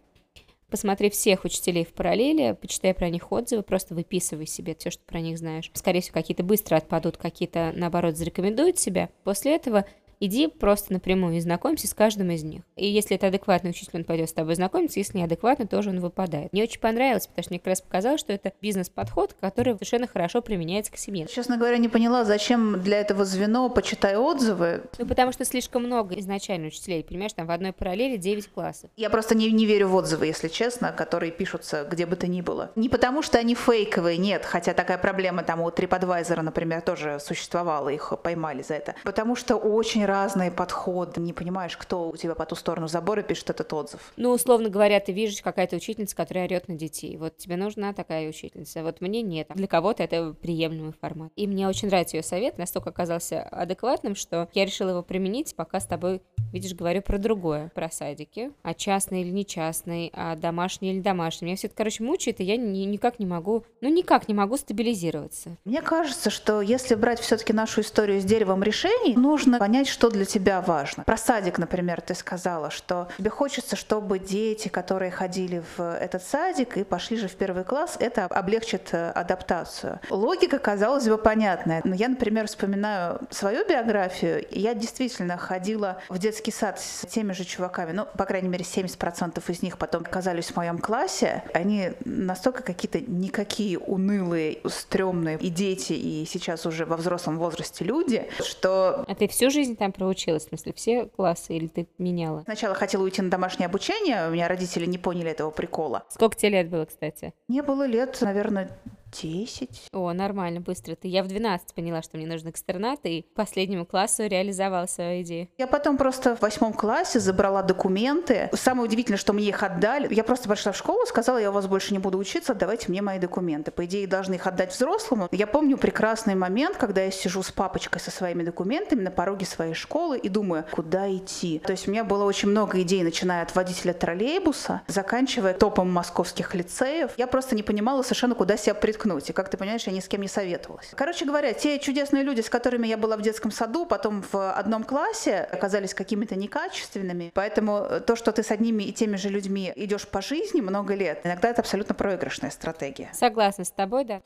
Посмотри 0.70 1.10
всех 1.10 1.46
учителей 1.46 1.84
в 1.84 1.94
параллели, 1.94 2.56
почитай 2.60 2.94
про 2.94 3.10
них 3.10 3.32
отзывы, 3.32 3.64
просто 3.64 3.96
выписывай 3.96 4.46
себе 4.46 4.76
все, 4.76 4.92
что 4.92 5.04
про 5.04 5.20
них 5.20 5.40
знаешь. 5.40 5.72
Скорее 5.74 6.02
всего, 6.02 6.14
какие-то 6.14 6.44
быстро 6.44 6.76
отпадут, 6.76 7.18
какие-то, 7.18 7.72
наоборот, 7.76 8.18
зарекомендуют 8.18 8.78
себя. 8.78 9.10
После 9.24 9.56
этого 9.56 9.86
иди 10.20 10.48
просто 10.48 10.94
напрямую 10.94 11.38
и 11.38 11.40
знакомься 11.40 11.88
с 11.88 11.94
каждым 11.94 12.32
из 12.32 12.44
них. 12.44 12.62
И 12.76 12.88
если 12.88 13.16
это 13.16 13.28
адекватный 13.28 13.72
учитель, 13.72 14.00
он 14.00 14.04
пойдет 14.04 14.30
с 14.30 14.34
тобой 14.34 14.56
знакомиться, 14.56 15.00
если 15.00 15.18
неадекватный, 15.18 15.68
тоже 15.68 15.90
он 15.90 16.00
выпадает. 16.00 16.52
Мне 16.54 16.64
очень 16.64 16.80
понравилось, 16.80 17.28
потому 17.28 17.44
что 17.44 17.54
мне 17.54 17.60
как 17.60 17.68
раз 17.68 17.82
показалось, 17.82 18.20
что 18.20 18.34
это 18.34 18.54
бизнес-подход, 18.62 19.36
который 19.40 19.74
совершенно 19.74 20.08
хорошо 20.08 20.42
применяется 20.42 20.92
к 20.92 20.98
семье. 20.98 21.28
Честно 21.28 21.58
говоря, 21.58 21.78
не 21.78 21.90
поняла, 21.90 22.26
зачем 22.26 22.82
для 22.82 23.00
этого 23.00 23.26
звено 23.26 23.70
почитай 23.70 24.18
отзывы. 24.18 24.84
Ну, 24.98 25.06
потому 25.06 25.32
что 25.32 25.46
слишком 25.46 25.84
много 25.84 26.18
изначально 26.20 26.68
учителей, 26.68 27.04
понимаешь, 27.04 27.34
там 27.34 27.48
в 27.48 27.52
одной 27.52 27.74
параллели 27.74 28.18
9 28.18 28.48
классов. 28.50 28.90
Я 28.98 29.10
просто 29.10 29.36
не, 29.36 29.52
не 29.52 29.66
верю 29.66 29.88
в 29.90 29.96
отзывы, 29.96 30.28
если 30.28 30.48
честно, 30.48 30.92
которые 30.92 31.32
пишутся 31.32 31.86
где 31.90 32.06
бы 32.06 32.16
то 32.16 32.28
ни 32.28 32.42
было. 32.42 32.72
Не 32.76 32.90
потому, 32.90 33.22
что 33.22 33.38
они 33.38 33.56
фейковые, 33.56 34.18
нет, 34.18 34.46
хотя 34.46 34.74
такая 34.74 34.98
проблема 34.98 35.44
там 35.44 35.62
у 35.62 35.70
TripAdvisor, 35.70 36.42
например, 36.42 36.82
тоже 36.82 37.20
существовала, 37.20 37.90
их 37.90 38.14
поймали 38.22 38.62
за 38.62 38.76
это. 38.76 38.96
Потому 39.04 39.36
что 39.36 39.56
очень 39.56 40.06
разные 40.10 40.52
подходы, 40.52 41.22
не 41.22 41.34
понимаешь, 41.34 41.78
кто 41.78 42.10
у 42.10 42.18
тебя 42.18 42.36
по 42.36 42.46
ту 42.46 42.56
сторону 42.56 42.88
забора 42.88 43.22
пишет 43.22 43.50
этот 43.52 43.72
отзыв. 43.72 44.12
Ну, 44.18 44.32
условно 44.32 44.70
говоря, 44.70 45.00
ты 45.00 45.12
видишь 45.12 45.42
какая-то 45.42 45.76
учительница, 45.76 46.16
которая 46.16 46.46
орет 46.46 46.68
на 46.68 46.76
детей. 46.76 47.16
Вот 47.18 47.38
тебе 47.38 47.56
нужна 47.56 47.94
такая 47.94 48.28
учительница. 48.28 48.84
Вот 48.84 49.02
мне 49.02 49.22
нет. 49.22 49.48
Для 49.54 49.68
кого-то 49.68 50.04
это 50.04 50.34
приемлемый 50.34 50.94
формат. 51.00 51.32
И 51.36 51.48
мне 51.48 51.68
очень 51.68 51.88
нравится 51.88 52.18
ее 52.18 52.24
совет, 52.24 52.58
настолько 52.58 52.90
оказался 52.90 53.44
адекватным, 53.44 54.16
что 54.16 54.50
я 54.54 54.66
решила 54.66 54.90
его 54.90 55.04
применить, 55.04 55.56
пока 55.56 55.80
с 55.80 55.86
тобой, 55.86 56.22
видишь, 56.52 56.74
говорю 56.74 57.02
про 57.02 57.18
другое, 57.18 57.72
про 57.76 57.92
садики, 57.92 58.52
а 58.64 58.74
частный 58.74 59.22
или 59.22 59.30
не 59.30 59.46
частный, 59.46 60.12
а 60.14 60.36
домашний 60.36 60.92
или 60.92 61.02
домашний. 61.02 61.46
Меня 61.46 61.58
все 61.58 61.68
это, 61.68 61.76
короче, 61.76 62.04
мучает, 62.04 62.40
и 62.40 62.44
я 62.44 62.58
ни, 62.58 62.80
никак 62.80 63.20
не 63.20 63.26
могу, 63.26 63.64
ну, 63.82 63.90
никак 63.90 64.28
не 64.28 64.34
могу 64.34 64.58
стабилизироваться. 64.58 65.58
Мне 65.66 65.82
кажется, 65.82 66.30
что 66.30 66.62
если 66.62 66.96
брать 66.96 67.20
все-таки 67.20 67.54
нашу 67.54 67.82
историю 67.82 68.20
с 68.22 68.24
деревом 68.24 68.64
решений, 68.64 69.16
нужно 69.16 69.60
понять, 69.60 69.88
что 69.88 69.99
для 70.08 70.24
тебя 70.24 70.62
важно. 70.62 71.04
Про 71.04 71.18
садик, 71.18 71.58
например, 71.58 72.00
ты 72.00 72.16
сказала, 72.16 72.70
что 72.70 73.10
тебе 73.18 73.30
хочется, 73.30 73.76
чтобы 73.76 74.20
дети, 74.20 74.70
которые 74.70 75.12
ходили 75.12 75.62
в 75.76 75.82
этот 75.82 76.24
садик 76.24 76.78
и 76.78 76.86
пошли 76.86 77.18
же 77.18 77.28
в 77.28 77.36
первый 77.36 77.66
класс, 77.66 77.98
это 78.00 78.26
облегчит 78.26 78.90
э, 78.94 79.12
адаптацию. 79.12 80.00
Логика, 80.10 80.60
казалось 80.60 81.08
бы, 81.08 81.18
понятная. 81.18 81.82
Но 81.84 81.96
я, 81.96 82.08
например, 82.08 82.48
вспоминаю 82.48 83.20
свою 83.30 83.68
биографию. 83.68 84.46
Я 84.52 84.74
действительно 84.74 85.38
ходила 85.38 85.98
в 86.08 86.18
детский 86.18 86.52
сад 86.52 86.80
с 86.80 87.06
теми 87.08 87.34
же 87.34 87.44
чуваками. 87.44 87.92
Ну, 87.92 88.06
по 88.18 88.26
крайней 88.26 88.50
мере, 88.50 88.64
70% 88.64 89.44
из 89.52 89.62
них 89.62 89.78
потом 89.78 90.04
оказались 90.04 90.48
в 90.48 90.56
моем 90.56 90.78
классе. 90.78 91.44
Они 91.54 91.92
настолько 92.06 92.64
какие-то 92.64 93.00
никакие 93.02 93.78
унылые, 93.78 94.60
стрёмные 94.66 95.38
и 95.38 95.50
дети, 95.50 95.94
и 95.94 96.26
сейчас 96.26 96.66
уже 96.66 96.86
во 96.86 96.96
взрослом 96.96 97.38
возрасте 97.38 97.84
люди, 97.84 98.30
что... 98.44 99.04
А 99.08 99.16
ты 99.16 99.28
всю 99.28 99.50
жизнь 99.50 99.76
там 99.76 99.89
проучилась? 99.92 100.20
училась? 100.20 100.46
В 100.46 100.50
смысле, 100.50 100.74
все 100.74 101.06
классы 101.06 101.56
или 101.56 101.68
ты 101.68 101.88
меняла? 101.98 102.42
Сначала 102.44 102.76
хотела 102.76 103.04
уйти 103.04 103.22
на 103.22 103.30
домашнее 103.30 103.68
обучение, 103.68 104.28
у 104.28 104.32
меня 104.32 104.48
родители 104.48 104.86
не 104.86 104.98
поняли 104.98 105.32
этого 105.32 105.52
прикола. 105.52 106.04
Сколько 106.10 106.36
тебе 106.36 106.50
лет 106.50 106.70
было, 106.70 106.86
кстати? 106.86 107.34
Мне 107.48 107.64
было 107.64 107.86
лет, 107.86 108.18
наверное, 108.22 108.78
10. 109.12 109.90
О, 109.92 110.14
нормально, 110.14 110.62
быстро. 110.62 110.96
Ты 110.96 111.08
я 111.08 111.24
в 111.24 111.28
12 111.28 111.74
поняла, 111.74 112.02
что 112.02 112.18
мне 112.18 112.28
нужен 112.28 112.50
экстернат, 112.50 113.00
и 113.04 113.24
к 113.24 113.34
последнему 113.34 113.86
классу 113.86 114.26
реализовала 114.28 114.86
свою 114.86 115.22
идею. 115.24 115.48
Я 115.58 115.68
потом 115.68 115.98
просто 115.98 116.36
в 116.36 116.42
восьмом 116.42 116.74
классе 116.74 117.20
забрала 117.20 117.64
документы. 117.64 118.50
Самое 118.54 118.88
удивительное, 118.88 119.18
что 119.18 119.34
мне 119.34 119.50
их 119.50 119.64
отдали. 119.64 120.14
Я 120.14 120.24
просто 120.24 120.48
пошла 120.48 120.72
в 120.72 120.78
школу, 120.78 121.06
сказала, 121.06 121.38
я 121.38 121.50
у 121.50 121.54
вас 121.54 121.68
больше 121.68 121.94
не 121.94 122.00
буду 122.00 122.18
учиться, 122.18 122.54
давайте 122.54 122.90
мне 122.90 123.02
мои 123.02 123.20
документы. 123.20 123.72
По 123.72 123.86
идее, 123.86 124.08
должны 124.08 124.36
их 124.36 124.48
отдать 124.48 124.74
взрослому. 124.74 125.28
Я 125.32 125.48
помню 125.48 125.78
прекрасный 125.78 126.36
момент, 126.36 126.78
когда 126.78 127.02
я 127.04 127.12
сижу 127.12 127.44
с 127.44 127.52
папочкой 127.52 128.02
со 128.02 128.12
своими 128.12 128.44
документами 128.44 129.02
на 129.02 129.12
пороге 129.12 129.46
своей 129.46 129.74
школы 129.74 130.18
и 130.18 130.30
думаю, 130.30 130.66
куда 130.72 131.12
идти. 131.14 131.60
То 131.60 131.72
есть 131.72 131.88
у 131.88 131.92
меня 131.92 132.04
было 132.04 132.24
очень 132.24 132.50
много 132.50 132.82
идей, 132.82 133.04
начиная 133.04 133.44
от 133.44 133.56
водителя 133.56 133.94
троллейбуса, 133.94 134.82
заканчивая 134.88 135.54
топом 135.54 135.92
московских 135.92 136.54
лицеев. 136.54 137.12
Я 137.18 137.28
просто 137.28 137.56
не 137.56 137.64
понимала 137.64 138.02
совершенно, 138.04 138.36
куда 138.36 138.58
себя 138.58 138.76
предположить 138.76 138.99
приткнуть. 139.00 139.30
И, 139.30 139.34
как 139.34 139.50
ты 139.50 139.58
понимаешь, 139.58 139.84
я 139.88 139.94
ни 139.94 140.00
с 140.00 140.08
кем 140.08 140.22
не 140.22 140.28
советовалась. 140.28 140.92
Короче 140.96 141.26
говоря, 141.26 141.54
те 141.54 141.80
чудесные 141.80 142.24
люди, 142.24 142.42
с 142.42 142.50
которыми 142.50 142.88
я 142.88 142.98
была 142.98 143.18
в 143.18 143.22
детском 143.22 143.52
саду, 143.52 143.86
потом 143.86 144.22
в 144.22 144.52
одном 144.52 144.84
классе, 144.84 145.38
оказались 145.52 145.94
какими-то 145.94 146.36
некачественными. 146.36 147.32
Поэтому 147.34 147.88
то, 148.06 148.16
что 148.16 148.32
ты 148.32 148.44
с 148.44 148.52
одними 148.52 148.84
и 148.84 148.94
теми 148.94 149.16
же 149.16 149.30
людьми 149.30 149.72
идешь 149.76 150.08
по 150.08 150.22
жизни 150.22 150.62
много 150.62 150.96
лет, 150.96 151.22
иногда 151.24 151.50
это 151.50 151.62
абсолютно 151.62 151.96
проигрышная 151.96 152.52
стратегия. 152.52 153.10
Согласна 153.14 153.64
с 153.64 153.72
тобой, 153.72 154.06
да. 154.06 154.22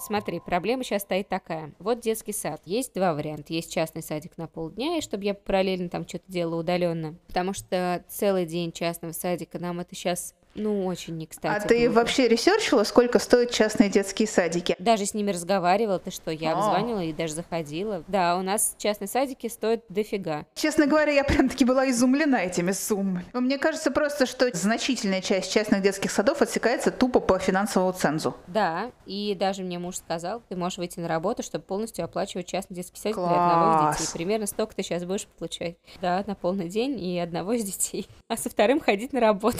Смотри, 0.00 0.38
проблема 0.38 0.84
сейчас 0.84 1.02
стоит 1.02 1.28
такая. 1.28 1.72
Вот 1.80 2.00
детский 2.00 2.32
сад. 2.32 2.60
Есть 2.64 2.94
два 2.94 3.14
варианта. 3.14 3.52
Есть 3.52 3.72
частный 3.72 4.02
садик 4.02 4.38
на 4.38 4.46
полдня, 4.46 4.96
и 4.96 5.00
чтобы 5.00 5.24
я 5.24 5.34
параллельно 5.34 5.88
там 5.88 6.06
что-то 6.06 6.24
делала 6.28 6.60
удаленно. 6.60 7.16
Потому 7.26 7.52
что 7.52 8.04
целый 8.08 8.46
день 8.46 8.70
частного 8.70 9.12
садика 9.12 9.58
нам 9.58 9.80
это 9.80 9.96
сейчас 9.96 10.34
ну, 10.54 10.86
очень 10.86 11.16
не 11.16 11.26
кстати. 11.26 11.64
А 11.64 11.66
ты 11.66 11.78
глупо. 11.86 12.00
вообще 12.00 12.28
ресерчила, 12.28 12.84
сколько 12.84 13.18
стоят 13.18 13.50
частные 13.50 13.88
детские 13.90 14.26
садики? 14.28 14.74
Даже 14.78 15.06
с 15.06 15.14
ними 15.14 15.30
разговаривала, 15.30 15.98
ты 15.98 16.10
что, 16.10 16.30
я 16.30 16.52
А. 16.52 16.58
обзванивала 16.58 17.00
и 17.04 17.12
даже 17.12 17.34
заходила. 17.34 18.04
Да, 18.08 18.36
у 18.36 18.42
нас 18.42 18.74
частные 18.78 19.08
садики 19.08 19.46
стоят 19.48 19.84
дофига. 19.88 20.46
Честно 20.54 20.86
говоря, 20.86 21.12
я 21.12 21.24
прям-таки 21.24 21.64
была 21.64 21.88
изумлена 21.90 22.36
этими 22.44 22.72
суммами. 22.72 23.24
Мне 23.32 23.58
кажется 23.58 23.90
просто, 23.90 24.26
что 24.26 24.48
значительная 24.56 25.20
часть 25.20 25.52
частных 25.52 25.82
детских 25.82 26.10
садов 26.10 26.42
отсекается 26.42 26.90
тупо 26.90 27.20
по 27.20 27.38
финансовому 27.38 27.92
цензу. 27.92 28.34
Да, 28.46 28.90
и 29.06 29.36
даже 29.38 29.62
мне 29.62 29.78
муж 29.78 29.96
сказал, 29.96 30.42
ты 30.48 30.56
можешь 30.56 30.78
выйти 30.78 31.00
на 31.00 31.08
работу, 31.08 31.42
чтобы 31.42 31.64
полностью 31.64 32.04
оплачивать 32.04 32.46
частный 32.46 32.74
детский 32.76 32.98
садик 32.98 33.16
для 33.16 33.24
одного 33.26 33.72
из 33.72 33.78
Класс. 33.80 33.98
детей. 34.00 34.12
Примерно 34.14 34.46
столько 34.46 34.74
ты 34.74 34.82
сейчас 34.82 35.04
будешь 35.04 35.26
получать. 35.26 35.76
Да, 36.00 36.22
на 36.26 36.34
полный 36.34 36.68
день 36.68 36.98
и 36.98 37.18
одного 37.18 37.52
из 37.52 37.64
детей. 37.64 38.08
А 38.28 38.36
со 38.36 38.50
вторым 38.50 38.78
ходить 38.80 39.12
на 39.14 39.20
работу. 39.20 39.58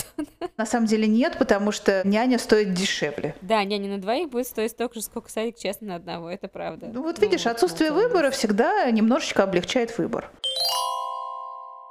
На 0.59 0.67
самом 0.67 0.78
деле 0.87 1.07
нет, 1.07 1.37
потому 1.39 1.73
что 1.73 2.03
няня 2.05 2.39
стоит 2.39 2.75
дешевле. 2.75 3.35
Да, 3.41 3.63
няня 3.65 3.89
на 3.91 4.01
двоих 4.01 4.31
будет 4.31 4.47
стоить 4.47 4.71
столько 4.71 4.95
же, 4.95 5.03
сколько 5.03 5.31
садик 5.31 5.57
частный 5.59 5.89
на 5.89 5.97
одного, 5.97 6.31
это 6.31 6.49
правда. 6.49 6.91
Ну 6.93 7.03
вот 7.03 7.19
видишь, 7.19 7.45
вот, 7.45 7.53
отсутствие 7.53 7.93
выбора 7.93 8.31
всегда 8.31 8.91
немножечко 8.91 9.43
облегчает 9.43 9.97
выбор. 9.99 10.31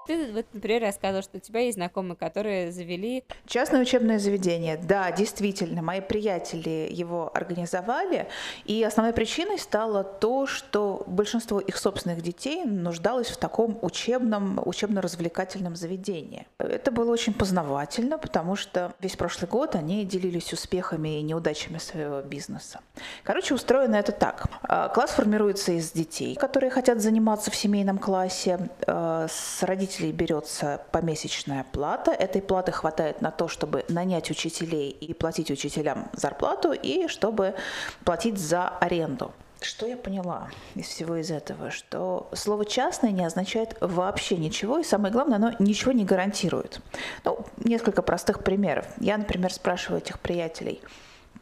Ты 0.08 0.32
вот, 0.32 0.46
например, 0.54 0.84
рассказывал, 0.84 1.22
что 1.22 1.38
у 1.38 1.40
тебя 1.42 1.60
есть 1.60 1.76
знакомые, 1.76 2.16
которые 2.16 2.72
завели... 2.72 3.26
Частное 3.46 3.82
учебное 3.82 4.20
заведение, 4.20 4.78
да, 4.78 5.12
действительно, 5.12 5.82
мои 5.82 6.00
приятели 6.00 6.88
его 6.90 7.30
организовали, 7.34 8.28
и 8.64 8.84
основной 8.84 9.14
причиной 9.14 9.60
стало 9.60 10.06
то, 10.06 10.48
что 10.48 11.04
большинство 11.08 11.60
их 11.60 11.78
собственных 11.78 12.22
детей 12.22 12.64
нуждалось 12.64 13.28
в 13.28 13.38
таком 13.38 13.78
учебном, 13.82 14.62
учебно-развлекательном 14.66 15.76
заведении. 15.76 16.48
Это 16.58 16.92
было 16.92 17.12
очень 17.12 17.34
познавательно, 17.34 18.18
потому 18.18 18.56
что 18.56 18.94
весь 19.02 19.18
прошлый 19.18 19.50
год 19.50 19.76
они 19.76 20.06
делились 20.06 20.54
успехами 20.54 21.20
и 21.20 21.22
неудачами 21.22 21.80
своего 21.80 22.22
бизнеса. 22.22 22.80
Короче, 23.24 23.54
устроено 23.54 23.98
это 23.98 24.14
так. 24.14 24.46
А, 24.64 24.88
Класс 24.88 25.12
формируется 25.12 25.74
из 25.74 25.92
детей, 25.92 26.36
которые 26.36 26.70
хотят 26.70 27.02
заниматься 27.02 27.52
в 27.52 27.56
семейном 27.56 27.98
классе. 27.98 28.70
А, 28.86 29.28
С 29.28 29.64
родителей 29.98 30.12
берется 30.12 30.82
помесячная 30.92 31.66
плата. 31.72 32.12
Этой 32.12 32.42
платы 32.42 32.72
хватает 32.72 33.22
на 33.22 33.32
то, 33.32 33.48
чтобы 33.48 33.86
нанять 33.89 34.32
учителей 34.32 34.89
и 34.89 35.13
платить 35.13 35.51
учителям 35.51 36.10
зарплату, 36.13 36.72
и 36.72 37.08
чтобы 37.08 37.56
платить 38.04 38.38
за 38.38 38.70
аренду. 38.70 39.32
Что 39.60 39.88
я 39.88 39.98
поняла 39.98 40.50
из 40.75 40.86
всего 40.86 41.16
из 41.16 41.32
этого? 41.32 41.72
Что 41.72 42.30
слово 42.34 42.63
«частное» 42.66 43.12
не 43.12 43.25
означает 43.25 43.75
вообще 43.82 44.38
ничего, 44.38 44.77
и 44.77 44.84
самое 44.84 45.12
главное, 45.12 45.38
оно 45.38 45.54
ничего 45.58 45.94
не 45.94 46.06
гарантирует. 46.06 46.80
Ну, 47.24 47.44
несколько 47.58 48.04
простых 48.04 48.44
примеров. 48.44 48.86
Я, 49.00 49.18
например, 49.18 49.51
спрашиваю 49.51 50.00
этих 50.00 50.20
приятелей, 50.20 50.80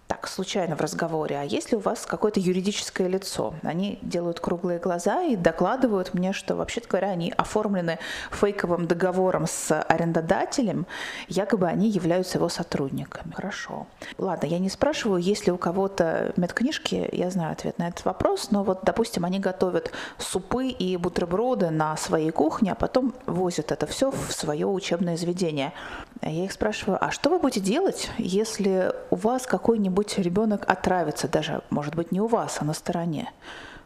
так, 0.07 0.27
случайно 0.27 0.75
в 0.75 0.81
разговоре, 0.81 1.37
а 1.37 1.43
есть 1.43 1.71
ли 1.71 1.77
у 1.77 1.79
вас 1.79 2.05
какое-то 2.05 2.39
юридическое 2.39 3.07
лицо? 3.07 3.53
Они 3.63 3.99
делают 4.01 4.39
круглые 4.39 4.79
глаза 4.79 5.23
и 5.23 5.35
докладывают 5.35 6.13
мне, 6.13 6.33
что, 6.33 6.55
вообще-то 6.55 6.87
говоря, 6.87 7.09
они 7.09 7.33
оформлены 7.35 7.99
фейковым 8.31 8.87
договором 8.87 9.47
с 9.47 9.81
арендодателем, 9.81 10.85
якобы 11.27 11.67
они 11.67 11.89
являются 11.89 12.37
его 12.37 12.49
сотрудниками. 12.49 13.33
Хорошо. 13.33 13.87
Ладно, 14.17 14.47
я 14.47 14.59
не 14.59 14.69
спрашиваю, 14.69 15.21
есть 15.21 15.47
ли 15.47 15.51
у 15.51 15.57
кого-то 15.57 16.33
медкнижки, 16.37 17.09
я 17.11 17.29
знаю 17.29 17.51
ответ 17.51 17.77
на 17.79 17.87
этот 17.87 18.05
вопрос, 18.05 18.51
но 18.51 18.63
вот, 18.63 18.79
допустим, 18.83 19.25
они 19.25 19.39
готовят 19.39 19.91
супы 20.17 20.67
и 20.67 20.97
бутерброды 20.97 21.69
на 21.69 21.97
своей 21.97 22.31
кухне, 22.31 22.71
а 22.71 22.75
потом 22.75 23.13
возят 23.25 23.71
это 23.71 23.85
все 23.87 24.11
в 24.11 24.31
свое 24.31 24.67
учебное 24.67 25.17
заведение. 25.17 25.73
Я 26.21 26.45
их 26.45 26.51
спрашиваю, 26.51 26.97
а 27.03 27.11
что 27.11 27.29
вы 27.29 27.39
будете 27.39 27.59
делать, 27.59 28.09
если 28.17 28.93
у 29.09 29.15
вас 29.15 29.45
какой-нибудь 29.45 30.17
ребенок 30.17 30.63
отравится, 30.67 31.27
даже, 31.27 31.61
может 31.69 31.95
быть, 31.95 32.11
не 32.11 32.21
у 32.21 32.27
вас, 32.27 32.57
а 32.59 32.65
на 32.65 32.73
стороне? 32.73 33.31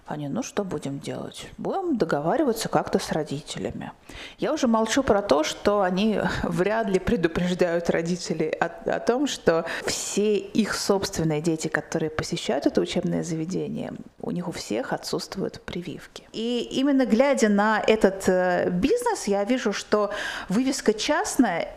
Они, 0.10 0.28
ну 0.28 0.42
что 0.42 0.64
будем 0.64 1.00
делать? 1.00 1.48
Будем 1.60 1.96
договариваться 1.96 2.68
как-то 2.68 2.98
с 2.98 3.12
родителями. 3.12 3.92
Я 4.40 4.54
уже 4.54 4.68
молчу 4.68 5.04
про 5.04 5.22
то, 5.22 5.44
что 5.44 5.84
они 5.84 6.20
вряд 6.44 6.88
ли 6.88 6.98
предупреждают 6.98 7.92
родителей 7.92 8.50
о, 8.50 8.66
о 8.96 9.00
том, 9.00 9.28
что 9.28 9.66
все 9.86 10.36
их 10.36 10.74
собственные 10.74 11.42
дети, 11.42 11.68
которые 11.68 12.10
посещают 12.10 12.66
это 12.66 12.82
учебное 12.82 13.24
заведение, 13.24 13.94
у 14.20 14.32
них 14.32 14.48
у 14.48 14.52
всех 14.52 14.94
отсутствуют 14.94 15.62
прививки. 15.62 16.24
И 16.34 16.68
именно 16.72 17.06
глядя 17.06 17.50
на 17.50 17.80
этот 17.80 18.28
э, 18.28 18.72
бизнес, 18.72 19.28
я 19.28 19.44
вижу, 19.44 19.74
что 19.74 20.10
вывеска 20.50 20.94
частная 20.94 21.68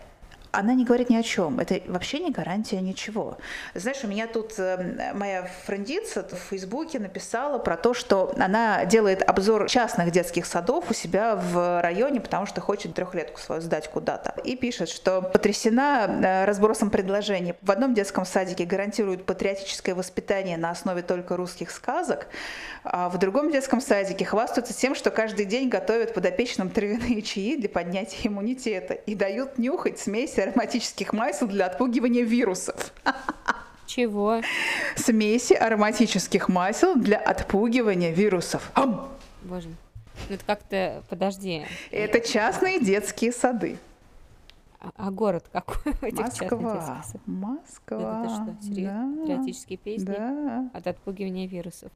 она 0.53 0.75
не 0.75 0.85
говорит 0.85 1.09
ни 1.09 1.17
о 1.17 1.23
чем. 1.23 1.59
Это 1.59 1.81
вообще 1.87 2.19
не 2.19 2.31
гарантия 2.31 2.81
ничего. 2.81 3.39
Знаешь, 3.75 4.05
у 4.05 4.07
меня 4.07 4.27
тут 4.27 4.59
э, 4.59 5.13
моя 5.15 5.49
френдица 5.65 6.29
в 6.31 6.51
Фейсбуке 6.51 6.99
написала 6.99 7.59
про 7.59 7.79
то, 7.79 7.95
что 7.95 8.35
она 8.39 8.85
делает 8.85 9.23
обзор 9.23 9.69
частных 9.69 10.11
детских 10.11 10.45
садов 10.45 10.91
у 10.91 10.95
себя 10.95 11.37
в 11.37 11.81
районе, 11.81 12.21
потому 12.21 12.45
что 12.45 12.61
хочет 12.61 12.95
трехлетку 12.95 13.41
свою 13.41 13.63
сдать 13.63 13.89
куда-то. 13.89 14.35
И 14.43 14.55
пишет, 14.55 14.91
что 14.91 15.23
потрясена 15.23 16.07
э, 16.07 16.45
разбросом 16.45 16.91
предложений. 16.91 17.55
В 17.63 17.71
одном 17.71 17.95
детском 17.95 18.27
садике 18.27 18.67
гарантируют 18.67 19.25
патриотическое 19.25 19.95
воспитание 19.95 20.59
на 20.59 20.71
основе 20.71 21.01
только 21.01 21.37
русских 21.37 21.71
сказок, 21.71 22.27
а 22.85 23.09
в 23.09 23.19
другом 23.19 23.51
детском 23.51 23.81
садике 23.81 24.27
хвастаются 24.27 24.75
тем, 24.75 24.95
что 24.95 25.11
каждый 25.11 25.47
день 25.47 25.71
готовят 25.71 26.13
подопечным 26.13 26.69
травяные 26.69 27.23
чаи 27.23 27.57
для 27.57 27.71
поднятия 27.71 28.29
иммунитета 28.29 28.93
и 28.93 29.15
дают 29.15 29.57
нюхать 29.57 29.99
смеси 29.99 30.42
ароматических 30.45 31.13
масел 31.13 31.47
для 31.47 31.67
отпугивания 31.67 32.23
вирусов. 32.25 32.93
Чего? 33.87 34.41
Смеси 34.97 35.53
ароматических 35.53 36.49
масел 36.49 36.95
для 36.95 37.19
отпугивания 37.19 38.13
вирусов. 38.13 38.71
Ам! 38.75 39.09
Боже. 39.43 39.69
Ну 40.29 40.35
это 40.35 40.45
как-то... 40.45 41.03
Подожди. 41.09 41.65
Это 41.91 42.21
частные 42.21 42.81
детские 42.81 43.33
сады. 43.33 43.79
А, 44.81 44.91
а 44.97 45.11
город 45.11 45.45
какой 45.53 45.93
у 46.01 46.07
этих 46.07 46.21
Москва. 46.25 47.05
Москва. 47.27 48.25
Это 48.25 48.35
что, 48.35 48.57
серьезно? 48.67 49.15
Да. 49.15 49.21
Патриотические 49.21 49.79
песни 49.79 50.05
Да. 50.07 50.71
от 50.73 50.87
отпугивания 50.87 51.47
вирусов. 51.47 51.91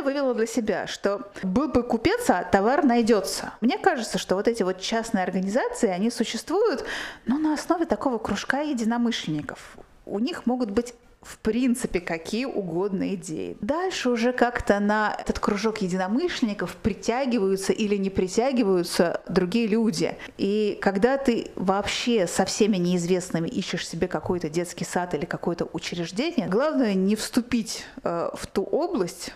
Я 0.00 0.04
вывела 0.04 0.32
для 0.32 0.46
себя? 0.46 0.86
Что 0.86 1.30
был 1.42 1.68
бы 1.68 1.82
купец, 1.82 2.30
а 2.30 2.42
товар 2.42 2.86
найдется. 2.86 3.52
Мне 3.60 3.76
кажется, 3.76 4.16
что 4.16 4.34
вот 4.34 4.48
эти 4.48 4.62
вот 4.62 4.80
частные 4.80 5.22
организации, 5.22 5.90
они 5.90 6.10
существуют, 6.10 6.84
но 7.26 7.36
на 7.36 7.52
основе 7.52 7.84
такого 7.84 8.16
кружка 8.16 8.62
единомышленников. 8.62 9.76
У 10.06 10.18
них 10.18 10.46
могут 10.46 10.70
быть 10.70 10.94
в 11.20 11.36
принципе, 11.36 12.00
какие 12.00 12.46
угодно 12.46 13.14
идеи. 13.14 13.58
Дальше 13.60 14.08
уже 14.08 14.32
как-то 14.32 14.80
на 14.80 15.14
этот 15.18 15.38
кружок 15.38 15.82
единомышленников 15.82 16.76
притягиваются 16.76 17.74
или 17.74 17.96
не 17.96 18.08
притягиваются 18.08 19.20
другие 19.28 19.66
люди. 19.66 20.16
И 20.38 20.78
когда 20.80 21.18
ты 21.18 21.50
вообще 21.56 22.26
со 22.26 22.46
всеми 22.46 22.78
неизвестными 22.78 23.48
ищешь 23.48 23.86
себе 23.86 24.08
какой-то 24.08 24.48
детский 24.48 24.86
сад 24.86 25.12
или 25.12 25.26
какое-то 25.26 25.68
учреждение, 25.74 26.48
главное 26.48 26.94
не 26.94 27.16
вступить 27.16 27.84
э, 28.02 28.30
в 28.32 28.46
ту 28.46 28.62
область, 28.62 29.34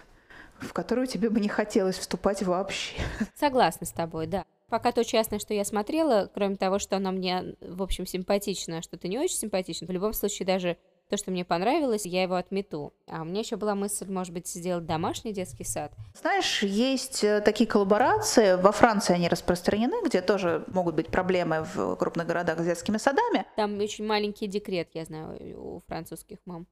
в 0.61 0.73
которую 0.73 1.07
тебе 1.07 1.31
бы 1.31 1.41
не 1.41 1.49
хотелось 1.49 1.99
вступать 1.99 2.43
вообще. 2.43 2.97
Согласна 3.35 3.87
с 3.87 3.93
тобой, 3.93 4.27
да. 4.27 4.45
Пока 4.69 4.93
то 4.93 5.05
частное, 5.05 5.39
что 5.39 5.55
я 5.55 5.65
смотрела, 5.65 6.31
кроме 6.35 6.57
того, 6.57 6.79
что 6.79 6.97
оно 6.97 7.13
мне, 7.13 7.55
в 7.61 7.83
общем, 7.83 8.07
симпатично, 8.07 8.79
а 8.79 8.83
что-то 8.83 9.09
не 9.09 9.19
очень 9.19 9.37
симпатично, 9.37 9.87
в 9.87 9.91
любом 9.91 10.13
случае 10.13 10.47
даже 10.47 10.79
то, 11.11 11.17
что 11.17 11.31
мне 11.31 11.45
понравилось, 11.45 12.07
я 12.07 12.23
его 12.23 12.35
отмету. 12.35 12.95
А 13.07 13.23
у 13.23 13.25
меня 13.25 13.41
еще 13.41 13.57
была 13.57 13.75
мысль, 13.75 14.11
может 14.11 14.33
быть, 14.33 14.49
сделать 14.49 14.87
домашний 14.87 15.33
детский 15.33 15.65
сад. 15.65 15.93
Знаешь, 16.19 16.63
есть 16.63 17.23
э, 17.23 17.41
такие 17.43 17.69
коллаборации, 17.69 18.57
во 18.57 18.73
Франции 18.73 19.15
они 19.15 19.29
распространены, 19.29 20.05
где 20.05 20.23
тоже 20.23 20.65
могут 20.67 20.95
быть 20.95 21.09
проблемы 21.09 21.67
в 21.75 21.97
крупных 21.97 22.27
городах 22.27 22.59
с 22.59 22.65
детскими 22.65 22.97
садами. 22.97 23.45
Там 23.57 23.79
очень 23.79 24.07
маленький 24.07 24.47
декрет, 24.47 24.89
я 24.95 25.05
знаю, 25.05 25.39
у 25.57 25.81
французских 25.87 26.39
мам. 26.47 26.67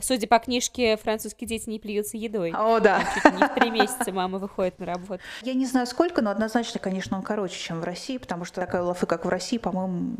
Судя 0.00 0.28
по 0.28 0.38
книжке, 0.38 0.96
французские 0.96 1.48
дети 1.48 1.68
не 1.68 1.80
плюются 1.80 2.16
едой. 2.16 2.52
О, 2.52 2.78
да. 2.78 3.02
Чуть 3.14 3.32
не 3.32 3.44
в 3.44 3.54
три 3.54 3.70
месяца 3.70 4.12
мама 4.12 4.38
выходит 4.38 4.78
на 4.78 4.86
работу. 4.86 5.20
Я 5.42 5.54
не 5.54 5.66
знаю 5.66 5.86
сколько, 5.86 6.22
но 6.22 6.30
однозначно, 6.30 6.78
конечно, 6.78 7.16
он 7.16 7.24
короче, 7.24 7.58
чем 7.58 7.80
в 7.80 7.84
России, 7.84 8.16
потому 8.18 8.44
что 8.44 8.60
такая 8.60 8.82
лафы, 8.82 9.06
как 9.06 9.24
в 9.24 9.28
России, 9.28 9.58
по-моему, 9.58 10.16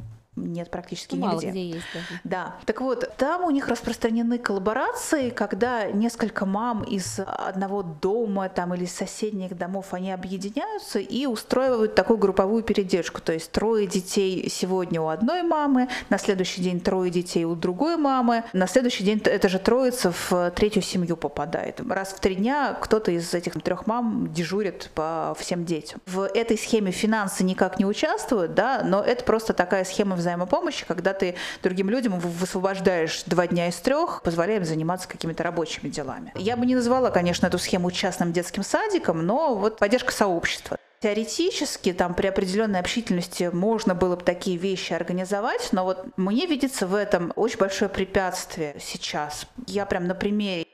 нет 0.46 0.70
практически 0.70 1.14
ну, 1.14 1.32
нигде. 1.32 1.46
Мало 1.46 1.50
где 1.52 1.68
есть, 1.68 1.86
да. 1.94 2.00
Да. 2.24 2.56
Так 2.66 2.80
вот, 2.80 3.12
там 3.16 3.44
у 3.44 3.50
них 3.50 3.68
распространены 3.68 4.38
коллаборации, 4.38 5.30
когда 5.30 5.86
несколько 5.90 6.46
мам 6.46 6.82
из 6.82 7.20
одного 7.20 7.82
дома 7.82 8.48
там 8.48 8.74
или 8.74 8.84
из 8.84 8.94
соседних 8.94 9.56
домов, 9.56 9.92
они 9.92 10.12
объединяются 10.12 10.98
и 10.98 11.26
устраивают 11.26 11.94
такую 11.94 12.18
групповую 12.18 12.62
передержку. 12.62 13.20
То 13.20 13.32
есть 13.32 13.50
трое 13.50 13.86
детей 13.86 14.48
сегодня 14.48 15.00
у 15.00 15.08
одной 15.08 15.42
мамы, 15.42 15.88
на 16.08 16.18
следующий 16.18 16.62
день 16.62 16.80
трое 16.80 17.10
детей 17.10 17.44
у 17.44 17.54
другой 17.54 17.96
мамы, 17.96 18.44
на 18.52 18.66
следующий 18.66 19.04
день 19.04 19.20
это 19.24 19.48
же 19.48 19.58
троица 19.58 20.12
в 20.12 20.50
третью 20.52 20.82
семью 20.82 21.16
попадает. 21.16 21.80
Раз 21.88 22.12
в 22.12 22.20
три 22.20 22.34
дня 22.34 22.76
кто-то 22.80 23.10
из 23.10 23.32
этих 23.34 23.60
трех 23.62 23.86
мам 23.86 24.32
дежурит 24.32 24.90
по 24.94 25.34
всем 25.38 25.64
детям. 25.64 26.00
В 26.06 26.26
этой 26.26 26.56
схеме 26.56 26.90
финансы 26.90 27.44
никак 27.44 27.78
не 27.78 27.84
участвуют, 27.84 28.54
да, 28.54 28.82
но 28.84 29.02
это 29.02 29.24
просто 29.24 29.52
такая 29.52 29.84
схема 29.84 30.16
взаимопомощи, 30.30 30.84
когда 30.86 31.12
ты 31.12 31.34
другим 31.62 31.90
людям 31.90 32.18
высвобождаешь 32.18 33.22
два 33.26 33.46
дня 33.46 33.68
из 33.68 33.76
трех, 33.76 34.22
позволяем 34.22 34.64
заниматься 34.64 35.08
какими-то 35.08 35.42
рабочими 35.42 35.88
делами. 35.88 36.32
Я 36.36 36.56
бы 36.56 36.66
не 36.66 36.74
назвала, 36.74 37.10
конечно, 37.10 37.46
эту 37.46 37.58
схему 37.58 37.90
частным 37.90 38.32
детским 38.32 38.62
садиком, 38.62 39.24
но 39.26 39.54
вот 39.54 39.78
поддержка 39.78 40.12
сообщества. 40.12 40.76
Теоретически 41.00 41.94
там 41.94 42.12
при 42.12 42.26
определенной 42.26 42.78
общительности 42.78 43.48
можно 43.50 43.94
было 43.94 44.16
бы 44.16 44.22
такие 44.22 44.58
вещи 44.58 44.92
организовать, 44.92 45.70
но 45.72 45.84
вот 45.84 46.06
мне 46.18 46.44
видится 46.46 46.86
в 46.86 46.94
этом 46.94 47.32
очень 47.36 47.58
большое 47.58 47.88
препятствие 47.88 48.76
сейчас. 48.78 49.46
Я 49.66 49.86
прям 49.86 50.06
на 50.06 50.14
примере 50.14 50.66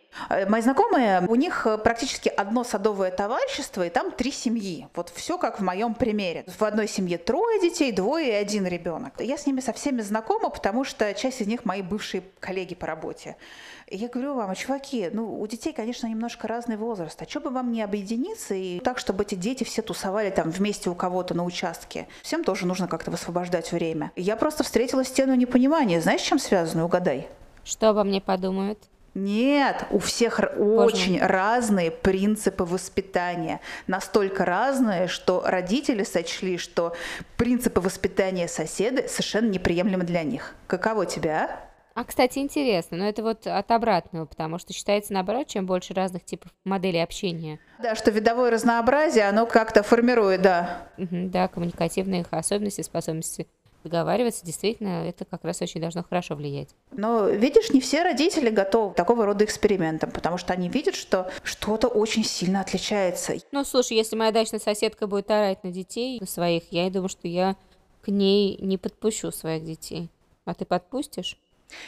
мои 0.48 0.62
знакомые, 0.62 1.24
у 1.28 1.34
них 1.34 1.66
э, 1.66 1.78
практически 1.78 2.28
одно 2.28 2.64
садовое 2.64 3.10
товарищество, 3.10 3.86
и 3.86 3.90
там 3.90 4.10
три 4.10 4.32
семьи. 4.32 4.88
Вот 4.94 5.10
все 5.14 5.38
как 5.38 5.60
в 5.60 5.62
моем 5.62 5.94
примере. 5.94 6.44
В 6.46 6.62
одной 6.62 6.88
семье 6.88 7.18
трое 7.18 7.60
детей, 7.60 7.92
двое 7.92 8.28
и 8.28 8.32
один 8.32 8.66
ребенок. 8.66 9.14
Я 9.20 9.36
с 9.36 9.46
ними 9.46 9.60
со 9.60 9.72
всеми 9.72 10.00
знакома, 10.00 10.48
потому 10.48 10.84
что 10.84 11.12
часть 11.14 11.40
из 11.40 11.46
них 11.46 11.64
мои 11.64 11.82
бывшие 11.82 12.22
коллеги 12.40 12.74
по 12.74 12.86
работе. 12.86 13.36
И 13.88 13.96
я 13.96 14.08
говорю 14.08 14.34
вам, 14.34 14.54
чуваки, 14.54 15.08
ну 15.12 15.40
у 15.40 15.46
детей, 15.46 15.72
конечно, 15.72 16.08
немножко 16.08 16.48
разный 16.48 16.76
возраст. 16.76 17.20
А 17.22 17.28
что 17.28 17.40
бы 17.40 17.50
вам 17.50 17.70
не 17.70 17.82
объединиться 17.82 18.54
и 18.54 18.80
так, 18.80 18.98
чтобы 18.98 19.22
эти 19.22 19.36
дети 19.36 19.62
все 19.62 19.80
тусовали 19.80 20.30
там 20.30 20.50
вместе 20.50 20.90
у 20.90 20.94
кого-то 20.94 21.34
на 21.34 21.44
участке? 21.44 22.08
Всем 22.22 22.42
тоже 22.42 22.66
нужно 22.66 22.88
как-то 22.88 23.12
высвобождать 23.12 23.70
время. 23.70 24.10
Я 24.16 24.36
просто 24.36 24.64
встретила 24.64 25.04
стену 25.04 25.34
непонимания. 25.34 26.00
Знаешь, 26.00 26.22
чем 26.22 26.38
связано? 26.40 26.84
Угадай. 26.84 27.28
Что 27.64 27.90
обо 27.90 28.02
мне 28.02 28.20
подумают? 28.20 28.78
Нет, 29.16 29.86
у 29.88 29.98
всех 29.98 30.40
Боже 30.58 30.84
очень 30.84 31.18
разные 31.18 31.90
принципы 31.90 32.64
воспитания. 32.64 33.62
Настолько 33.86 34.44
разные, 34.44 35.08
что 35.08 35.42
родители 35.42 36.02
сочли, 36.02 36.58
что 36.58 36.94
принципы 37.38 37.80
воспитания 37.80 38.46
соседа 38.46 39.08
совершенно 39.08 39.48
неприемлемы 39.48 40.04
для 40.04 40.22
них. 40.22 40.54
Каково 40.66 41.06
тебя, 41.06 41.48
а? 41.94 42.00
А, 42.00 42.04
кстати, 42.04 42.40
интересно, 42.40 42.98
но 42.98 43.08
это 43.08 43.22
вот 43.22 43.46
от 43.46 43.70
обратного, 43.70 44.26
потому 44.26 44.58
что 44.58 44.74
считается 44.74 45.14
наоборот, 45.14 45.46
чем 45.46 45.64
больше 45.64 45.94
разных 45.94 46.22
типов 46.26 46.52
моделей 46.64 47.02
общения. 47.02 47.58
Да, 47.78 47.94
что 47.94 48.10
видовое 48.10 48.50
разнообразие, 48.50 49.26
оно 49.26 49.46
как-то 49.46 49.82
формирует, 49.82 50.42
да. 50.42 50.88
Угу, 50.98 51.30
да, 51.30 51.48
коммуникативные 51.48 52.20
их 52.20 52.26
особенности, 52.32 52.82
способности 52.82 53.46
договариваться, 53.84 54.44
действительно, 54.44 55.06
это 55.06 55.24
как 55.24 55.44
раз 55.44 55.62
очень 55.62 55.80
должно 55.80 56.02
хорошо 56.02 56.34
влиять. 56.34 56.70
Но, 56.92 57.28
видишь, 57.28 57.70
не 57.70 57.80
все 57.80 58.02
родители 58.02 58.50
готовы 58.50 58.92
к 58.92 58.96
такого 58.96 59.26
рода 59.26 59.44
экспериментам, 59.44 60.10
потому 60.10 60.38
что 60.38 60.52
они 60.52 60.68
видят, 60.68 60.94
что 60.94 61.30
что-то 61.42 61.88
очень 61.88 62.24
сильно 62.24 62.60
отличается. 62.60 63.34
Ну, 63.52 63.64
слушай, 63.64 63.96
если 63.96 64.16
моя 64.16 64.32
дачная 64.32 64.60
соседка 64.60 65.06
будет 65.06 65.30
орать 65.30 65.62
на 65.64 65.70
детей, 65.70 66.18
на 66.20 66.26
своих, 66.26 66.64
я 66.70 66.90
думаю, 66.90 67.08
что 67.08 67.28
я 67.28 67.56
к 68.02 68.08
ней 68.08 68.56
не 68.60 68.78
подпущу 68.78 69.30
своих 69.30 69.64
детей. 69.64 70.10
А 70.44 70.54
ты 70.54 70.64
подпустишь? 70.64 71.38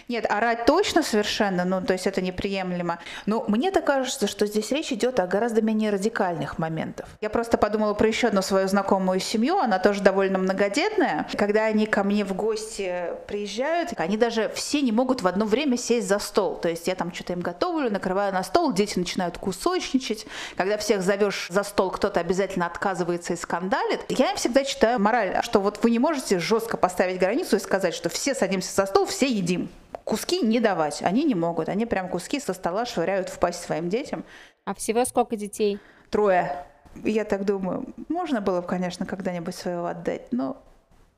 Нет, 0.08 0.26
орать 0.28 0.64
точно 0.64 1.02
совершенно, 1.02 1.64
ну, 1.64 1.82
то 1.82 1.92
есть 1.92 2.06
это 2.06 2.20
неприемлемо. 2.20 2.98
Но 3.26 3.44
мне 3.48 3.70
так 3.70 3.84
кажется, 3.84 4.26
что 4.26 4.46
здесь 4.46 4.70
речь 4.72 4.92
идет 4.92 5.20
о 5.20 5.26
гораздо 5.26 5.62
менее 5.62 5.90
радикальных 5.90 6.58
моментах. 6.58 7.06
Я 7.20 7.30
просто 7.30 7.58
подумала 7.58 7.94
про 7.94 8.08
еще 8.08 8.28
одну 8.28 8.42
свою 8.42 8.68
знакомую 8.68 9.20
семью, 9.20 9.58
она 9.58 9.78
тоже 9.78 10.02
довольно 10.02 10.38
многодетная. 10.38 11.26
Когда 11.36 11.66
они 11.66 11.86
ко 11.86 12.04
мне 12.04 12.24
в 12.24 12.34
гости 12.34 13.04
приезжают, 13.26 13.92
они 13.96 14.16
даже 14.16 14.50
все 14.54 14.80
не 14.80 14.92
могут 14.92 15.22
в 15.22 15.26
одно 15.26 15.44
время 15.44 15.76
сесть 15.76 16.08
за 16.08 16.18
стол. 16.18 16.56
То 16.56 16.68
есть 16.68 16.86
я 16.86 16.94
там 16.94 17.12
что-то 17.12 17.34
им 17.34 17.40
готовлю, 17.40 17.90
накрываю 17.90 18.32
на 18.32 18.42
стол, 18.42 18.72
дети 18.72 18.98
начинают 18.98 19.38
кусочничать. 19.38 20.26
Когда 20.56 20.78
всех 20.78 21.02
зовешь 21.02 21.48
за 21.50 21.62
стол, 21.62 21.90
кто-то 21.90 22.20
обязательно 22.20 22.66
отказывается 22.66 23.34
и 23.34 23.36
скандалит. 23.36 24.00
Я 24.08 24.30
им 24.30 24.36
всегда 24.36 24.64
читаю 24.64 24.98
мораль, 24.98 25.40
что 25.42 25.60
вот 25.60 25.82
вы 25.82 25.90
не 25.90 25.98
можете 25.98 26.38
жестко 26.38 26.76
поставить 26.76 27.18
границу 27.18 27.56
и 27.56 27.60
сказать, 27.60 27.94
что 27.94 28.08
все 28.08 28.34
садимся 28.34 28.74
за 28.74 28.86
стол, 28.86 29.06
все 29.06 29.26
едим 29.26 29.68
куски 30.08 30.40
не 30.40 30.58
давать. 30.58 31.02
Они 31.02 31.22
не 31.24 31.34
могут. 31.34 31.68
Они 31.68 31.84
прям 31.86 32.08
куски 32.08 32.40
со 32.40 32.54
стола 32.54 32.86
швыряют 32.86 33.28
в 33.28 33.38
пасть 33.38 33.62
своим 33.62 33.88
детям. 33.90 34.24
А 34.64 34.74
всего 34.74 35.04
сколько 35.04 35.36
детей? 35.36 35.78
Трое. 36.10 36.64
Я 37.04 37.24
так 37.24 37.44
думаю, 37.44 37.94
можно 38.08 38.40
было 38.40 38.62
бы, 38.62 38.66
конечно, 38.66 39.04
когда-нибудь 39.04 39.54
своего 39.54 39.86
отдать, 39.86 40.32
но 40.32 40.56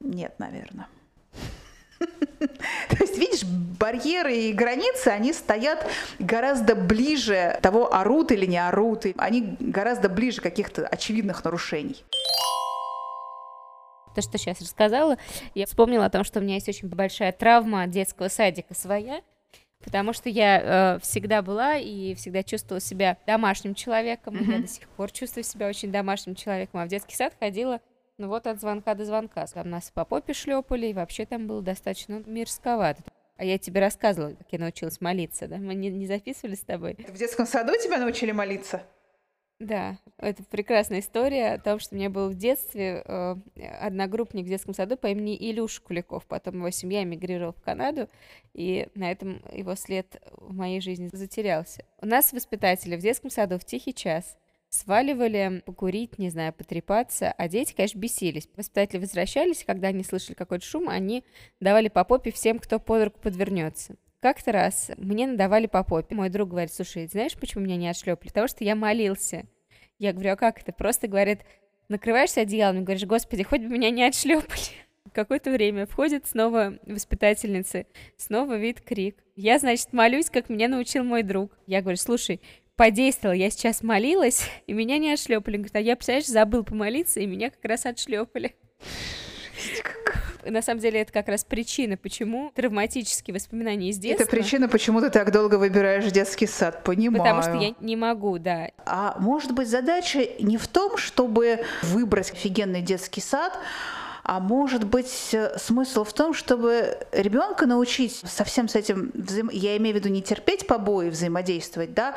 нет, 0.01 0.35
наверное. 0.39 0.89
То 2.01 2.97
есть, 2.99 3.17
видишь, 3.17 3.45
барьеры 3.45 4.35
и 4.35 4.53
границы, 4.53 5.09
они 5.09 5.33
стоят 5.33 5.87
гораздо 6.19 6.75
ближе 6.75 7.59
того, 7.63 7.95
орут 7.95 8.33
или 8.33 8.47
не 8.47 8.59
орут. 8.59 9.07
Они 9.17 9.57
гораздо 9.61 10.09
ближе 10.09 10.41
каких-то 10.41 10.87
очевидных 10.87 11.45
нарушений 11.45 12.05
то, 14.27 14.39
что 14.39 14.39
сейчас 14.39 14.61
рассказала, 14.61 15.17
я 15.55 15.67
вспомнила 15.67 16.07
о 16.07 16.11
том, 16.11 16.25
что 16.25 16.41
у 16.41 16.43
меня 16.43 16.55
есть 16.55 16.69
очень 16.69 16.89
большая 16.89 17.33
травма 17.33 17.87
детского 17.87 18.29
садика 18.29 18.75
своя, 18.75 19.23
потому 19.85 20.13
что 20.13 20.29
я 20.29 20.97
э, 20.97 20.99
всегда 21.01 21.43
была 21.43 21.77
и 21.77 22.15
всегда 22.15 22.43
чувствовала 22.43 22.81
себя 22.81 23.17
домашним 23.27 23.75
человеком, 23.75 24.35
mm-hmm. 24.35 24.53
я 24.53 24.59
до 24.61 24.69
сих 24.69 24.89
пор 24.89 25.11
чувствую 25.11 25.45
себя 25.45 25.69
очень 25.69 25.91
домашним 25.91 26.35
человеком, 26.35 26.81
а 26.81 26.85
в 26.87 26.89
детский 26.89 27.17
сад 27.17 27.35
ходила 27.39 27.81
ну 28.21 28.29
вот 28.29 28.47
от 28.47 28.61
звонка 28.61 28.95
до 28.95 29.07
звонка. 29.07 29.47
Там 29.47 29.71
нас 29.71 29.91
по 29.91 30.05
попе 30.05 30.35
шлепали, 30.35 30.89
и 30.89 30.93
вообще 30.93 31.25
там 31.25 31.47
было 31.47 31.63
достаточно 31.63 32.23
мирсковато. 32.27 33.03
А 33.39 33.45
я 33.45 33.57
тебе 33.57 33.81
рассказывала, 33.81 34.35
как 34.35 34.47
я 34.51 34.59
научилась 34.59 35.01
молиться, 35.01 35.49
да? 35.49 35.57
Мы 35.57 35.75
не, 35.75 35.89
не 35.89 36.07
записывали 36.07 36.55
с 36.55 36.61
тобой. 36.61 36.99
В 37.09 37.17
детском 37.17 37.47
саду 37.47 37.73
тебя 37.83 37.97
научили 37.97 38.33
молиться? 38.33 38.83
Да, 39.61 39.99
это 40.17 40.43
прекрасная 40.45 41.01
история 41.01 41.53
о 41.53 41.59
том, 41.59 41.81
что 41.81 41.95
у 41.95 41.99
меня 41.99 42.09
был 42.09 42.31
в 42.31 42.35
детстве 42.35 43.03
э, 43.05 43.37
одногруппник 43.83 44.47
в 44.47 44.49
детском 44.49 44.73
саду 44.73 44.97
по 44.97 45.09
имени 45.09 45.37
Илюш 45.37 45.81
Куликов. 45.81 46.25
Потом 46.25 46.57
его 46.57 46.71
семья 46.71 47.03
эмигрировала 47.03 47.53
в 47.53 47.61
Канаду, 47.61 48.09
и 48.55 48.89
на 48.95 49.13
этом 49.13 49.43
его 49.53 49.75
след 49.75 50.19
в 50.33 50.55
моей 50.55 50.81
жизни 50.81 51.11
затерялся. 51.13 51.85
У 52.01 52.07
нас 52.07 52.33
воспитатели 52.33 52.97
в 52.97 53.01
детском 53.01 53.29
саду 53.29 53.59
в 53.59 53.67
тихий 53.67 53.93
час 53.93 54.39
сваливали 54.71 55.63
покурить, 55.67 56.19
не 56.19 56.31
знаю, 56.31 56.55
потрепаться, 56.55 57.31
а 57.31 57.47
дети, 57.47 57.75
конечно, 57.75 57.99
бесились. 57.99 58.49
Воспитатели 58.57 59.01
возвращались, 59.01 59.65
когда 59.65 59.89
они 59.89 60.05
слышали 60.05 60.35
какой-то 60.35 60.65
шум, 60.65 60.89
они 60.89 61.23
давали 61.61 61.89
по 61.89 62.05
попе 62.05 62.33
всем, 62.33 62.61
кто 62.61 62.79
под 62.79 63.05
руку 63.05 63.21
подвернется. 63.21 63.97
Как-то 64.21 64.53
раз 64.53 64.91
мне 64.99 65.27
надавали 65.27 65.67
по 65.67 65.83
попе. 65.83 66.15
Мой 66.15 66.29
друг 66.29 66.51
говорит, 66.51 66.73
слушай, 66.73 67.07
знаешь, 67.07 67.37
почему 67.37 67.65
меня 67.65 67.77
не 67.77 67.89
отшлепали? 67.89 68.29
Потому 68.29 68.49
что 68.49 68.65
я 68.65 68.75
молился. 68.75 69.47
Я 69.99 70.13
говорю, 70.13 70.33
а 70.33 70.37
как 70.37 70.61
это? 70.61 70.73
Просто, 70.73 71.09
говорит, 71.09 71.41
накрываешься 71.89 72.43
одеялом 72.43 72.81
и 72.81 72.85
говоришь, 72.85 73.07
господи, 73.07 73.43
хоть 73.43 73.63
бы 73.63 73.69
меня 73.69 73.91
не 73.91 74.05
отшлепали. 74.05 74.61
Какое-то 75.13 75.51
время 75.51 75.87
входит 75.87 76.27
снова 76.27 76.79
воспитательница, 76.85 77.87
снова 78.19 78.59
вид 78.59 78.83
крик. 78.83 79.17
Я, 79.37 79.59
значит, 79.59 79.93
молюсь, 79.93 80.29
как 80.29 80.51
меня 80.51 80.69
научил 80.69 81.03
мой 81.03 81.23
друг. 81.23 81.57
Я 81.67 81.81
говорю, 81.81 81.97
слушай, 81.97 82.43
подействовал, 82.77 83.35
я 83.35 83.49
сейчас 83.51 83.83
молилась, 83.83 84.49
и 84.67 84.75
меня 84.75 84.99
не 84.99 85.13
отшлепали. 85.13 85.57
Говорит, 85.57 85.77
а 85.77 85.81
я, 85.81 85.97
представляешь, 85.97 86.27
забыл 86.27 86.63
помолиться, 86.63 87.21
и 87.21 87.27
меня 87.27 87.51
как 87.51 87.65
раз 87.65 87.87
отшлепали 87.87 88.55
на 90.45 90.63
самом 90.63 90.81
деле 90.81 91.01
это 91.01 91.13
как 91.13 91.29
раз 91.29 91.45
причина, 91.45 91.97
почему 91.97 92.53
травматические 92.55 93.35
воспоминания 93.35 93.91
из 93.91 93.99
детства. 93.99 94.23
Это 94.23 94.31
причина, 94.31 94.69
почему 94.69 95.01
ты 95.01 95.11
так 95.11 95.33
долго 95.33 95.57
выбираешь 95.57 96.11
детский 96.11 96.47
сад, 96.47 96.83
понимаю. 96.85 97.23
Потому 97.23 97.43
что 97.43 97.55
я 97.55 97.75
не 97.81 97.97
могу, 97.97 98.39
да. 98.39 98.71
А 98.87 99.17
может 99.19 99.53
быть 99.53 99.69
задача 99.69 100.27
не 100.41 100.57
в 100.57 100.67
том, 100.67 100.97
чтобы 100.97 101.65
выбрать 101.83 102.33
офигенный 102.33 102.83
детский 102.83 103.21
сад, 103.21 103.59
а 104.23 104.41
может 104.41 104.85
быть, 104.85 105.31
э, 105.33 105.59
смысл 105.59 106.05
в 106.05 106.13
том, 106.13 106.35
чтобы 106.35 106.99
ребенка 107.13 107.67
научить 107.67 108.23
совсем 108.25 108.69
с 108.69 108.75
этим, 108.75 109.11
взаим... 109.15 109.51
я 109.53 109.77
имею 109.77 109.97
в 109.97 109.99
виду 109.99 110.09
не 110.09 110.23
терпеть 110.23 110.67
побои, 110.67 111.09
взаимодействовать, 111.09 111.95
да, 111.95 112.15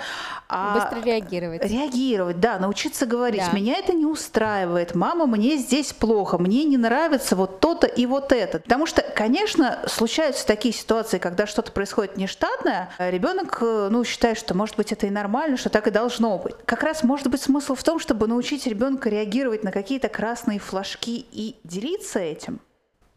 а 0.47 0.75
быстро 0.75 1.05
реагировать. 1.05 1.63
Реагировать, 1.63 2.39
да, 2.39 2.59
научиться 2.59 3.05
говорить. 3.05 3.41
Да. 3.41 3.57
Меня 3.57 3.75
это 3.77 3.93
не 3.93 4.05
устраивает. 4.05 4.95
Мама, 4.95 5.25
мне 5.25 5.57
здесь 5.57 5.93
плохо, 5.93 6.37
мне 6.37 6.65
не 6.65 6.77
нравится 6.77 7.35
вот 7.35 7.59
то-то 7.59 7.87
и 7.87 8.05
вот 8.05 8.31
это. 8.31 8.59
Потому 8.59 8.85
что, 8.85 9.01
конечно, 9.01 9.79
случаются 9.87 10.45
такие 10.45 10.73
ситуации, 10.73 11.17
когда 11.17 11.47
что-то 11.47 11.71
происходит 11.71 12.17
нештатное, 12.17 12.91
а 12.97 13.09
ребенок, 13.09 13.57
э, 13.61 13.87
ну, 13.89 14.03
считает, 14.03 14.37
что, 14.37 14.53
может 14.53 14.75
быть, 14.75 14.91
это 14.91 15.07
и 15.07 15.09
нормально, 15.09 15.57
что 15.57 15.69
так 15.69 15.87
и 15.87 15.91
должно 15.91 16.37
быть. 16.37 16.55
Как 16.65 16.83
раз 16.83 17.03
может 17.03 17.27
быть 17.27 17.41
смысл 17.41 17.75
в 17.75 17.83
том, 17.83 17.99
чтобы 17.99 18.27
научить 18.27 18.67
ребенка 18.67 19.09
реагировать 19.09 19.63
на 19.63 19.71
какие-то 19.71 20.09
красные 20.09 20.59
флажки 20.59 21.25
и 21.31 21.55
делиться 21.63 21.92
делиться 21.93 22.19
этим. 22.19 22.59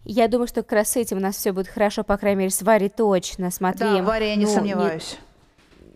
Я 0.04 0.28
думаю, 0.28 0.46
что 0.46 0.62
как 0.62 0.72
раз 0.72 0.92
с 0.92 0.96
этим 0.96 1.16
у 1.16 1.20
нас 1.20 1.36
все 1.36 1.52
будет 1.52 1.66
хорошо, 1.66 2.04
по 2.04 2.16
крайней 2.16 2.40
мере, 2.40 2.50
с 2.50 2.62
Варей 2.62 2.88
точно, 2.88 3.50
с 3.50 3.60
Матвеем. 3.60 4.04
Да, 4.04 4.10
Варя, 4.10 4.28
я 4.28 4.36
не 4.36 4.44
ну, 4.44 4.54
сомневаюсь. 4.54 5.18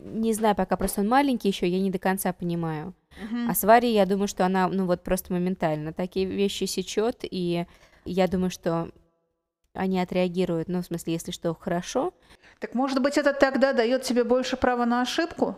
Не, 0.01 0.21
не 0.21 0.35
знаю, 0.35 0.57
пока 0.57 0.77
просто 0.77 1.03
он 1.03 1.09
маленький 1.09 1.49
еще, 1.49 1.69
я 1.69 1.79
не 1.79 1.91
до 1.91 1.99
конца 1.99 2.33
понимаю. 2.33 2.93
Uh-huh. 3.23 3.47
А 3.49 3.55
с 3.55 3.63
Варей, 3.63 3.95
я 3.95 4.07
думаю, 4.07 4.27
что 4.27 4.45
она, 4.45 4.67
ну 4.67 4.87
вот 4.87 5.05
просто 5.05 5.33
моментально 5.33 5.93
такие 5.93 6.27
вещи 6.27 6.65
сечет, 6.65 7.19
и 7.23 7.67
я 8.05 8.27
думаю, 8.27 8.51
что 8.51 8.91
они 9.75 10.01
отреагируют, 10.01 10.69
ну, 10.69 10.83
в 10.83 10.87
смысле, 10.87 11.13
если 11.13 11.31
что, 11.31 11.55
хорошо. 11.55 12.13
Так 12.59 12.75
может 12.75 13.01
быть, 13.01 13.17
это 13.17 13.33
тогда 13.33 13.73
дает 13.73 14.03
тебе 14.03 14.25
больше 14.25 14.57
права 14.57 14.87
на 14.87 15.03
ошибку? 15.03 15.57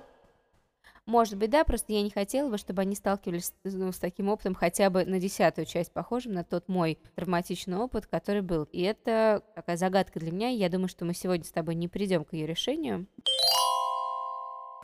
Может 1.06 1.36
быть, 1.36 1.50
да, 1.50 1.64
просто 1.64 1.92
я 1.92 2.02
не 2.02 2.10
хотела 2.10 2.48
бы, 2.48 2.58
чтобы 2.58 2.82
они 2.82 2.94
сталкивались 2.94 3.52
ну, 3.64 3.90
с 3.90 3.98
таким 3.98 4.28
опытом 4.28 4.54
хотя 4.54 4.88
бы 4.88 5.04
на 5.04 5.18
десятую 5.18 5.66
часть 5.66 5.92
похожим 5.92 6.32
на 6.32 6.44
тот 6.44 6.68
мой 6.68 6.98
травматичный 7.16 7.76
опыт, 7.76 8.06
который 8.06 8.42
был. 8.42 8.64
И 8.70 8.82
это 8.82 9.42
такая 9.56 9.76
загадка 9.76 10.20
для 10.20 10.30
меня, 10.30 10.48
я 10.50 10.68
думаю, 10.68 10.88
что 10.88 11.04
мы 11.04 11.12
сегодня 11.12 11.44
с 11.44 11.50
тобой 11.50 11.74
не 11.74 11.88
придем 11.88 12.24
к 12.24 12.32
ее 12.34 12.46
решению. 12.46 13.06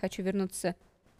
Хочу 0.00 0.22
вернуться 0.22 0.74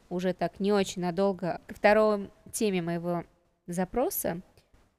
уже 0.09 0.33
так 0.33 0.59
не 0.59 0.73
очень 0.73 1.03
надолго 1.03 1.61
к 1.69 1.75
второй 1.75 2.31
теме 2.53 2.83
моего 2.83 3.25
запроса 3.67 4.41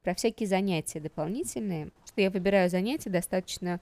про 0.03 0.13
всякие 0.13 0.47
занятия 0.47 1.01
дополнительные, 1.01 1.91
что 2.05 2.21
я 2.21 2.29
выбираю 2.29 2.69
занятия 2.69 3.09
достаточно 3.09 3.81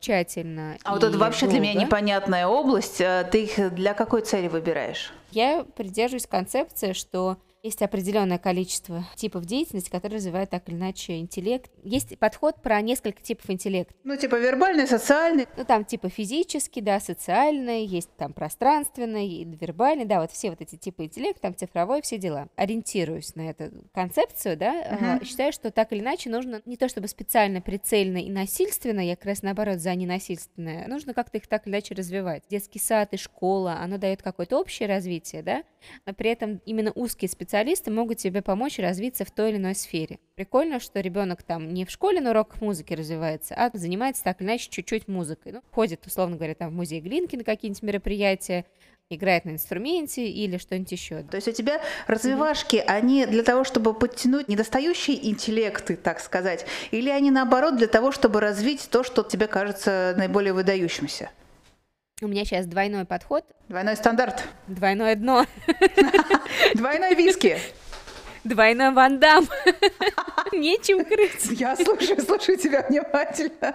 тщательно. 0.00 0.76
А 0.84 0.92
вот 0.92 1.04
это 1.04 1.16
вообще 1.16 1.46
долго. 1.46 1.60
для 1.60 1.60
меня 1.60 1.80
непонятная 1.80 2.46
область. 2.46 3.00
Э, 3.00 3.26
ты 3.30 3.44
их 3.44 3.74
для 3.74 3.94
какой 3.94 4.22
цели 4.22 4.48
выбираешь? 4.48 5.12
Я 5.30 5.64
придерживаюсь 5.76 6.26
концепции, 6.26 6.92
что 6.92 7.36
есть 7.62 7.82
определенное 7.82 8.38
количество 8.38 9.04
типов 9.16 9.44
деятельности, 9.44 9.90
которые 9.90 10.16
развивают 10.16 10.50
так 10.50 10.68
или 10.68 10.76
иначе 10.76 11.18
интеллект. 11.18 11.70
Есть 11.82 12.18
подход 12.18 12.62
про 12.62 12.80
несколько 12.80 13.22
типов 13.22 13.50
интеллекта. 13.50 13.94
Ну, 14.04 14.16
типа 14.16 14.36
вербальный, 14.36 14.86
социальный. 14.86 15.46
Ну, 15.56 15.64
там 15.64 15.84
типа 15.84 16.08
физический, 16.08 16.80
да, 16.80 17.00
социальный, 17.00 17.84
есть 17.84 18.10
там 18.16 18.32
пространственный, 18.32 19.44
вербальный, 19.44 20.06
да, 20.06 20.20
вот 20.20 20.30
все 20.30 20.50
вот 20.50 20.60
эти 20.60 20.76
типы 20.76 21.04
интеллекта, 21.04 21.42
там 21.42 21.56
цифровой, 21.56 22.00
все 22.02 22.18
дела. 22.18 22.48
Ориентируюсь 22.56 23.34
на 23.34 23.50
эту 23.50 23.70
концепцию, 23.92 24.56
да, 24.56 24.82
uh-huh. 24.82 25.24
считаю, 25.24 25.52
что 25.52 25.70
так 25.70 25.92
или 25.92 26.00
иначе 26.00 26.30
нужно 26.30 26.62
не 26.64 26.76
то 26.76 26.88
чтобы 26.88 27.08
специально, 27.08 27.60
прицельно 27.60 28.18
и 28.18 28.30
насильственно, 28.30 29.00
я 29.00 29.16
как 29.16 29.26
раз 29.26 29.42
наоборот 29.42 29.80
за 29.80 29.94
ненасильственное, 29.94 30.88
нужно 30.88 31.12
как-то 31.12 31.38
их 31.38 31.46
так 31.46 31.66
или 31.66 31.74
иначе 31.74 31.94
развивать. 31.94 32.44
Детский 32.48 32.78
сад 32.78 33.12
и 33.12 33.16
школа, 33.16 33.78
оно 33.80 33.98
дает 33.98 34.22
какое-то 34.22 34.58
общее 34.58 34.88
развитие, 34.88 35.42
да, 35.42 35.62
но 36.06 36.14
при 36.14 36.30
этом 36.30 36.60
именно 36.64 36.92
узкие 36.94 37.28
специалисты 37.28 37.49
специалисты 37.50 37.90
могут 37.90 38.18
тебе 38.18 38.42
помочь 38.42 38.78
развиться 38.78 39.24
в 39.24 39.32
той 39.32 39.50
или 39.50 39.56
иной 39.56 39.74
сфере. 39.74 40.20
Прикольно, 40.36 40.78
что 40.78 41.00
ребенок 41.00 41.42
там 41.42 41.74
не 41.74 41.84
в 41.84 41.90
школе 41.90 42.20
на 42.20 42.30
уроках 42.30 42.60
музыки 42.60 42.94
развивается, 42.94 43.56
а 43.56 43.72
занимается 43.74 44.22
так 44.22 44.40
или 44.40 44.46
иначе 44.46 44.70
чуть-чуть 44.70 45.08
музыкой. 45.08 45.50
Ну, 45.50 45.62
ходит, 45.72 46.06
условно 46.06 46.36
говоря, 46.36 46.54
там 46.54 46.70
в 46.70 46.74
музей 46.74 47.00
Глинки 47.00 47.34
на 47.34 47.42
какие-нибудь 47.42 47.82
мероприятия, 47.82 48.66
играет 49.08 49.46
на 49.46 49.50
инструменте 49.50 50.28
или 50.28 50.58
что-нибудь 50.58 50.92
еще. 50.92 51.24
То 51.24 51.34
есть 51.34 51.48
у 51.48 51.52
тебя 51.52 51.80
развивашки, 52.06 52.76
mm-hmm. 52.76 52.84
они 52.86 53.26
для 53.26 53.42
того, 53.42 53.64
чтобы 53.64 53.94
подтянуть 53.94 54.46
недостающие 54.46 55.28
интеллекты, 55.28 55.96
так 55.96 56.20
сказать, 56.20 56.64
или 56.92 57.10
они 57.10 57.32
наоборот 57.32 57.76
для 57.76 57.88
того, 57.88 58.12
чтобы 58.12 58.40
развить 58.40 58.88
то, 58.92 59.02
что 59.02 59.24
тебе 59.24 59.48
кажется 59.48 60.14
наиболее 60.16 60.52
выдающимся? 60.52 61.32
У 62.22 62.28
меня 62.28 62.44
сейчас 62.44 62.66
двойной 62.66 63.06
подход. 63.06 63.46
Двойной 63.68 63.96
стандарт. 63.96 64.44
Двойное 64.66 65.16
дно. 65.16 65.46
Двойной 66.74 67.14
виски. 67.14 67.56
Двойной 68.44 68.90
вандам. 68.90 69.46
Нечем 70.52 71.02
крыть. 71.02 71.46
Я 71.58 71.76
слушаю, 71.76 72.20
слушаю 72.20 72.58
тебя 72.58 72.84
внимательно. 72.86 73.74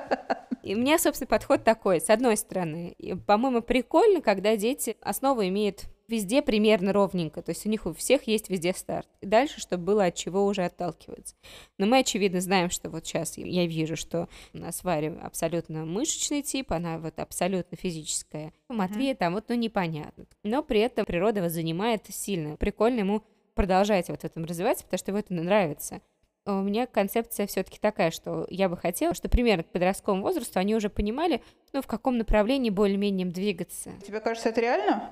И 0.62 0.76
у 0.76 0.78
меня, 0.78 1.00
собственно, 1.00 1.28
подход 1.28 1.64
такой. 1.64 2.00
С 2.00 2.12
одной 2.12 2.38
стороны, 2.38 2.96
по-моему, 3.26 3.64
прикольно, 3.64 4.22
когда 4.22 4.56
дети 4.56 4.96
основу 5.02 5.44
имеют 5.48 5.86
везде 6.08 6.42
примерно 6.42 6.94
ровненько, 6.94 7.42
то 7.42 7.50
есть 7.50 7.66
у 7.66 7.70
них 7.70 7.86
у 7.86 7.94
всех 7.94 8.24
есть 8.24 8.50
везде 8.50 8.74
старт. 8.74 9.08
И 9.22 9.26
дальше, 9.26 9.60
чтобы 9.60 9.84
было 9.84 10.06
от 10.06 10.16
чего 10.16 10.46
уже 10.46 10.64
отталкиваться. 10.64 11.36
Но 11.78 11.86
мы, 11.86 12.00
очевидно, 12.00 12.42
знаем, 12.42 12.70
что 12.70 12.90
вот 12.90 13.06
сейчас 13.06 13.38
я 13.38 13.66
вижу, 13.66 13.96
что 13.96 14.30
у 14.54 14.58
нас 14.58 14.84
Варя 14.84 15.14
абсолютно 15.22 15.86
мышечный 15.86 16.42
тип, 16.42 16.72
она 16.72 16.98
вот 16.98 17.20
абсолютно 17.20 17.78
физическая. 17.78 18.54
Матвея 18.70 19.14
mm-hmm. 19.14 19.18
там 19.18 19.34
вот, 19.34 19.46
ну, 19.50 19.56
непонятно. 19.56 20.26
Но 20.44 20.64
при 20.64 20.80
этом 20.80 21.06
природа 21.06 21.40
его 21.40 21.50
занимает 21.50 22.06
сильно. 22.10 22.58
Прикольно 22.58 23.00
ему 23.00 23.24
продолжать 23.54 24.10
вот 24.10 24.22
в 24.22 24.26
этом 24.26 24.46
развиваться, 24.46 24.84
потому 24.84 24.98
что 25.00 25.12
ему 25.12 25.20
это 25.20 25.34
нравится. 25.34 26.02
У 26.48 26.62
меня 26.62 26.86
концепция 26.86 27.48
все-таки 27.48 27.80
такая, 27.80 28.12
что 28.12 28.46
я 28.52 28.70
бы 28.70 28.78
хотела, 28.78 29.16
что 29.16 29.30
примерно 29.30 29.64
к 29.64 29.72
подростковому 29.72 30.22
возрасту 30.22 30.60
они 30.60 30.76
уже 30.76 30.92
понимали, 30.92 31.42
ну, 31.74 31.82
в 31.82 31.88
каком 31.88 32.20
направлении 32.20 32.70
более-менее 32.70 33.26
двигаться. 33.26 33.94
Тебе 34.06 34.20
кажется, 34.20 34.50
это 34.50 34.62
реально? 34.62 35.12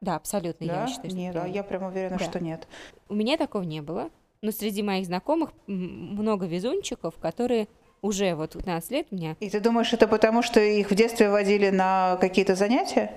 Да, 0.00 0.16
абсолютно, 0.16 0.66
да? 0.66 0.80
я 0.82 0.86
считаю, 0.86 1.10
что 1.10 1.18
Нет, 1.18 1.34
да, 1.34 1.46
я 1.46 1.62
прям 1.62 1.84
уверена, 1.84 2.18
да. 2.18 2.24
что 2.24 2.40
нет. 2.40 2.68
У 3.08 3.14
меня 3.14 3.36
такого 3.36 3.62
не 3.62 3.80
было, 3.82 4.10
но 4.42 4.52
среди 4.52 4.82
моих 4.82 5.06
знакомых 5.06 5.50
много 5.66 6.46
везунчиков, 6.46 7.14
которые 7.16 7.68
уже 8.00 8.34
вот 8.34 8.52
15 8.52 8.90
лет 8.92 9.06
у 9.10 9.16
меня. 9.16 9.36
И 9.40 9.50
ты 9.50 9.60
думаешь, 9.60 9.92
это 9.92 10.06
потому, 10.06 10.42
что 10.42 10.60
их 10.60 10.90
в 10.90 10.94
детстве 10.94 11.30
водили 11.30 11.70
на 11.70 12.16
какие-то 12.20 12.54
занятия? 12.54 13.12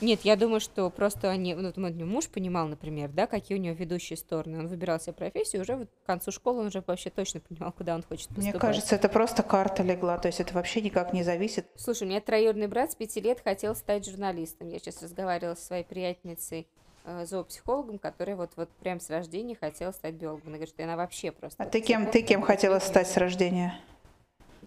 Нет, 0.00 0.20
я 0.22 0.36
думаю, 0.36 0.60
что 0.60 0.88
просто 0.90 1.30
они, 1.30 1.54
ну, 1.54 1.72
мой 1.76 1.92
муж 1.92 2.28
понимал, 2.28 2.66
например, 2.68 3.10
да, 3.10 3.26
какие 3.26 3.58
у 3.58 3.60
него 3.60 3.74
ведущие 3.74 4.16
стороны. 4.16 4.58
Он 4.58 4.68
выбирал 4.68 4.98
себе 4.98 5.12
профессию, 5.12 5.62
уже 5.62 5.76
вот 5.76 5.88
к 6.02 6.06
концу 6.06 6.32
школы 6.32 6.60
он 6.60 6.66
уже 6.66 6.82
вообще 6.86 7.10
точно 7.10 7.40
понимал, 7.40 7.72
куда 7.72 7.94
он 7.94 8.02
хочет 8.02 8.28
поступать. 8.28 8.52
Мне 8.52 8.60
кажется, 8.60 8.94
это 8.94 9.08
просто 9.08 9.42
карта 9.42 9.82
легла, 9.82 10.18
то 10.18 10.28
есть 10.28 10.40
это 10.40 10.54
вообще 10.54 10.80
никак 10.80 11.12
не 11.12 11.22
зависит. 11.22 11.66
Слушай, 11.76 12.04
у 12.04 12.06
меня 12.06 12.20
троюродный 12.20 12.66
брат 12.66 12.92
с 12.92 12.94
пяти 12.94 13.20
лет 13.20 13.40
хотел 13.42 13.74
стать 13.74 14.08
журналистом. 14.08 14.68
Я 14.68 14.78
сейчас 14.78 15.02
разговаривала 15.02 15.54
со 15.54 15.66
своей 15.66 15.84
приятельницей 15.84 16.66
э, 17.04 17.26
зоопсихологом, 17.26 17.98
которая 17.98 18.36
вот, 18.36 18.52
вот 18.56 18.70
прям 18.80 19.00
с 19.00 19.10
рождения 19.10 19.56
хотела 19.60 19.92
стать 19.92 20.14
биологом. 20.14 20.48
Она 20.48 20.56
говорит, 20.56 20.74
что 20.74 20.82
она 20.82 20.96
вообще 20.96 21.32
просто... 21.32 21.62
А 21.62 21.66
ты 21.66 21.80
кем, 21.80 22.10
ты 22.10 22.22
кем 22.22 22.42
хотела 22.42 22.78
стать 22.78 23.08
с 23.08 23.16
рождения? 23.16 23.78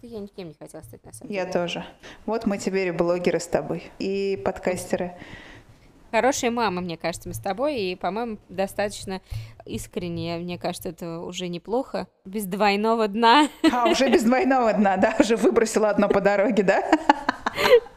Я 0.06 0.20
никем 0.20 0.48
не 0.48 0.54
хотела 0.54 0.82
стать, 0.82 1.04
на 1.04 1.12
самом 1.12 1.30
деле. 1.30 1.44
Я 1.44 1.50
тоже. 1.50 1.84
Вот 2.26 2.46
мы 2.46 2.58
теперь 2.58 2.88
и 2.88 2.92
блогеры 2.92 3.40
с 3.40 3.46
тобой, 3.46 3.84
и 3.98 4.40
подкастеры. 4.44 5.14
Хорошая 6.10 6.52
мама, 6.52 6.80
мне 6.80 6.96
кажется, 6.96 7.28
мы 7.28 7.34
с 7.34 7.40
тобой, 7.40 7.76
и, 7.76 7.96
по-моему, 7.96 8.38
достаточно 8.48 9.20
искренне, 9.64 10.36
мне 10.36 10.58
кажется, 10.58 10.90
это 10.90 11.18
уже 11.18 11.48
неплохо. 11.48 12.06
Без 12.24 12.44
двойного 12.44 13.08
дна. 13.08 13.48
А, 13.72 13.88
уже 13.88 14.08
без 14.08 14.22
двойного 14.22 14.72
дна, 14.74 14.96
да? 14.96 15.16
Уже 15.18 15.34
выбросила 15.36 15.90
одно 15.90 16.08
по 16.08 16.20
дороге, 16.20 16.62
да? 16.62 16.84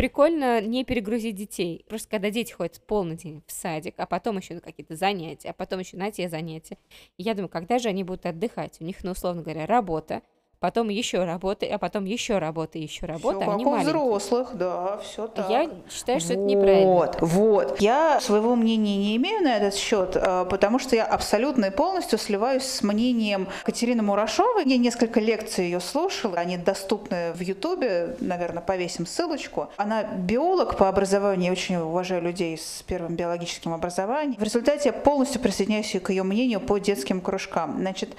прикольно 0.00 0.62
не 0.62 0.82
перегрузить 0.82 1.36
детей. 1.36 1.84
Просто 1.86 2.08
когда 2.08 2.30
дети 2.30 2.54
ходят 2.54 2.80
полный 2.86 3.16
день 3.16 3.42
в 3.46 3.52
садик, 3.52 3.96
а 3.98 4.06
потом 4.06 4.38
еще 4.38 4.54
на 4.54 4.62
какие-то 4.62 4.96
занятия, 4.96 5.50
а 5.50 5.52
потом 5.52 5.80
еще 5.80 5.98
на 5.98 6.10
те 6.10 6.26
занятия. 6.30 6.78
И 7.18 7.22
я 7.22 7.34
думаю, 7.34 7.50
когда 7.50 7.78
же 7.78 7.90
они 7.90 8.02
будут 8.02 8.24
отдыхать? 8.24 8.78
У 8.80 8.84
них, 8.84 9.04
ну, 9.04 9.10
условно 9.10 9.42
говоря, 9.42 9.66
работа, 9.66 10.22
потом 10.60 10.90
еще 10.90 11.24
работа, 11.24 11.66
а 11.66 11.78
потом 11.78 12.04
еще 12.04 12.38
работа, 12.38 12.78
еще 12.78 13.06
работа. 13.06 13.40
Все 13.40 13.50
они 13.50 13.64
как 13.64 13.72
у 13.72 13.76
взрослых, 13.78 14.48
да, 14.52 14.98
все 14.98 15.26
так. 15.26 15.48
Я 15.48 15.70
считаю, 15.90 16.20
что 16.20 16.34
вот, 16.34 16.38
это 16.38 16.42
неправильно. 16.42 16.86
Вот, 16.86 17.16
вот. 17.20 17.80
Я 17.80 18.20
своего 18.20 18.54
мнения 18.54 18.98
не 18.98 19.16
имею 19.16 19.42
на 19.42 19.56
этот 19.56 19.74
счет, 19.74 20.16
а, 20.16 20.44
потому 20.44 20.78
что 20.78 20.94
я 20.94 21.06
абсолютно 21.06 21.66
и 21.66 21.70
полностью 21.70 22.18
сливаюсь 22.18 22.64
с 22.64 22.82
мнением 22.82 23.48
Катерины 23.64 24.02
Мурашовой. 24.02 24.64
Я 24.66 24.76
несколько 24.76 25.18
лекций 25.18 25.64
ее 25.64 25.80
слушала, 25.80 26.36
они 26.36 26.58
доступны 26.58 27.32
в 27.32 27.40
Ютубе, 27.40 28.16
наверное, 28.20 28.62
повесим 28.62 29.06
ссылочку. 29.06 29.70
Она 29.78 30.02
биолог 30.02 30.76
по 30.76 30.90
образованию, 30.90 31.46
я 31.46 31.52
очень 31.52 31.76
уважаю 31.76 32.20
людей 32.20 32.58
с 32.58 32.84
первым 32.86 33.16
биологическим 33.16 33.72
образованием. 33.72 34.38
В 34.38 34.42
результате 34.42 34.90
я 34.90 34.92
полностью 34.92 35.40
присоединяюсь 35.40 35.96
к 36.02 36.10
ее 36.10 36.22
мнению 36.22 36.60
по 36.60 36.76
детским 36.76 37.22
кружкам. 37.22 37.78
Значит, 37.78 38.10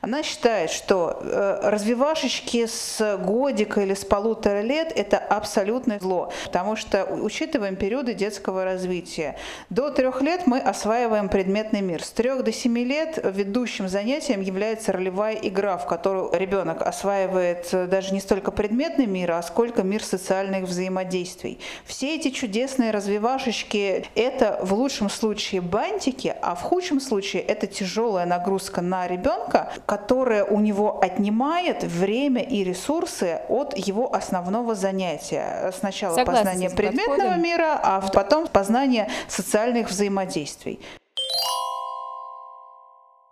она 0.00 0.22
считает, 0.22 0.70
что 0.70 1.18
э, 1.20 1.60
развивание 1.64 1.89
развивашечки 1.90 2.66
с 2.66 3.18
годика 3.18 3.80
или 3.80 3.94
с 3.94 4.04
полутора 4.04 4.60
лет– 4.60 4.92
это 4.96 5.18
абсолютное 5.18 5.98
зло, 5.98 6.32
потому 6.44 6.76
что 6.76 7.04
учитываем 7.04 7.74
периоды 7.74 8.14
детского 8.14 8.64
развития. 8.64 9.36
До 9.70 9.90
трех 9.90 10.22
лет 10.22 10.46
мы 10.46 10.60
осваиваем 10.60 11.28
предметный 11.28 11.80
мир. 11.80 12.04
С 12.04 12.10
трех 12.10 12.44
до 12.44 12.52
семи 12.52 12.84
лет 12.84 13.18
ведущим 13.24 13.88
занятием 13.88 14.40
является 14.40 14.92
ролевая 14.92 15.34
игра, 15.34 15.78
в 15.78 15.86
которую 15.86 16.30
ребенок 16.32 16.82
осваивает 16.82 17.68
даже 17.72 18.14
не 18.14 18.20
столько 18.20 18.52
предметный 18.52 19.06
мир, 19.06 19.32
а 19.32 19.42
сколько 19.42 19.82
мир 19.82 20.04
социальных 20.04 20.64
взаимодействий. 20.64 21.58
Все 21.84 22.14
эти 22.14 22.30
чудесные 22.30 22.92
развивашечки– 22.92 24.06
это 24.14 24.60
в 24.62 24.74
лучшем 24.74 25.10
случае 25.10 25.60
бантики, 25.60 26.32
а 26.40 26.54
в 26.54 26.62
худшем 26.62 27.00
случае 27.00 27.42
это 27.42 27.66
тяжелая 27.66 28.26
нагрузка 28.26 28.80
на 28.80 29.08
ребенка, 29.08 29.72
которая 29.86 30.44
у 30.44 30.60
него 30.60 31.00
отнимает 31.02 31.79
время 31.84 32.42
и 32.42 32.64
ресурсы 32.64 33.40
от 33.48 33.76
его 33.76 34.14
основного 34.14 34.74
занятия. 34.74 35.72
Сначала 35.72 36.14
Согласна 36.14 36.44
познание 36.44 36.70
предметного 36.70 37.16
подходом. 37.16 37.42
мира, 37.42 37.80
а 37.82 38.00
потом 38.12 38.46
познание 38.48 39.08
социальных 39.28 39.90
взаимодействий. 39.90 40.80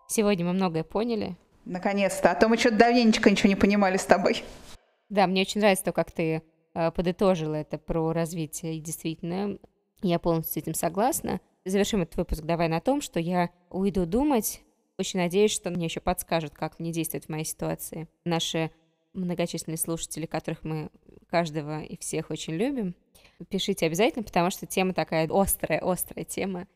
Сегодня 0.09 0.47
мы 0.47 0.53
многое 0.53 0.85
поняли. 0.85 1.37
Наконец-то. 1.65 2.31
А 2.31 2.35
то 2.35 2.49
мы 2.49 2.57
что-то 2.57 2.77
давненько 2.77 3.31
ничего 3.31 3.51
не 3.51 3.57
понимали 3.57 3.99
с 3.99 4.05
тобой. 4.05 4.43
Да, 5.11 5.27
мне 5.27 5.43
очень 5.43 5.61
нравится 5.61 5.85
то, 5.85 5.93
как 5.93 6.11
ты 6.11 6.43
э, 6.75 6.91
подытожила 6.91 7.55
это 7.57 7.79
про 7.79 8.13
развитие. 8.13 8.77
И 8.77 8.81
действительно, 8.81 9.59
я 10.03 10.19
полностью 10.19 10.55
с 10.55 10.57
этим 10.57 10.75
согласна. 10.75 11.41
Завершим 11.65 12.03
этот 12.03 12.17
выпуск 12.17 12.43
давай 12.43 12.69
на 12.69 12.81
том, 12.81 13.03
что 13.03 13.21
я 13.21 13.51
уйду 13.69 14.07
думать. 14.07 14.63
Очень 14.99 15.21
надеюсь, 15.21 15.53
что 15.53 15.71
мне 15.71 15.85
еще 15.85 16.01
подскажут, 16.01 16.55
как 16.55 16.81
мне 16.81 16.91
действовать 16.91 17.27
в 17.27 17.29
моей 17.29 17.45
ситуации. 17.45 18.09
Наши 18.25 18.73
многочисленные 19.13 19.79
слушатели, 19.79 20.27
которых 20.27 20.65
мы 20.65 20.91
каждого 21.31 21.83
и 21.83 21.97
всех 21.97 22.31
очень 22.31 22.55
любим. 22.55 22.97
Пишите 23.49 23.87
обязательно, 23.87 24.25
потому 24.25 24.51
что 24.51 24.67
тема 24.67 24.93
такая 24.95 25.29
острая, 25.31 25.81
острая 25.81 26.25
тема. 26.25 26.67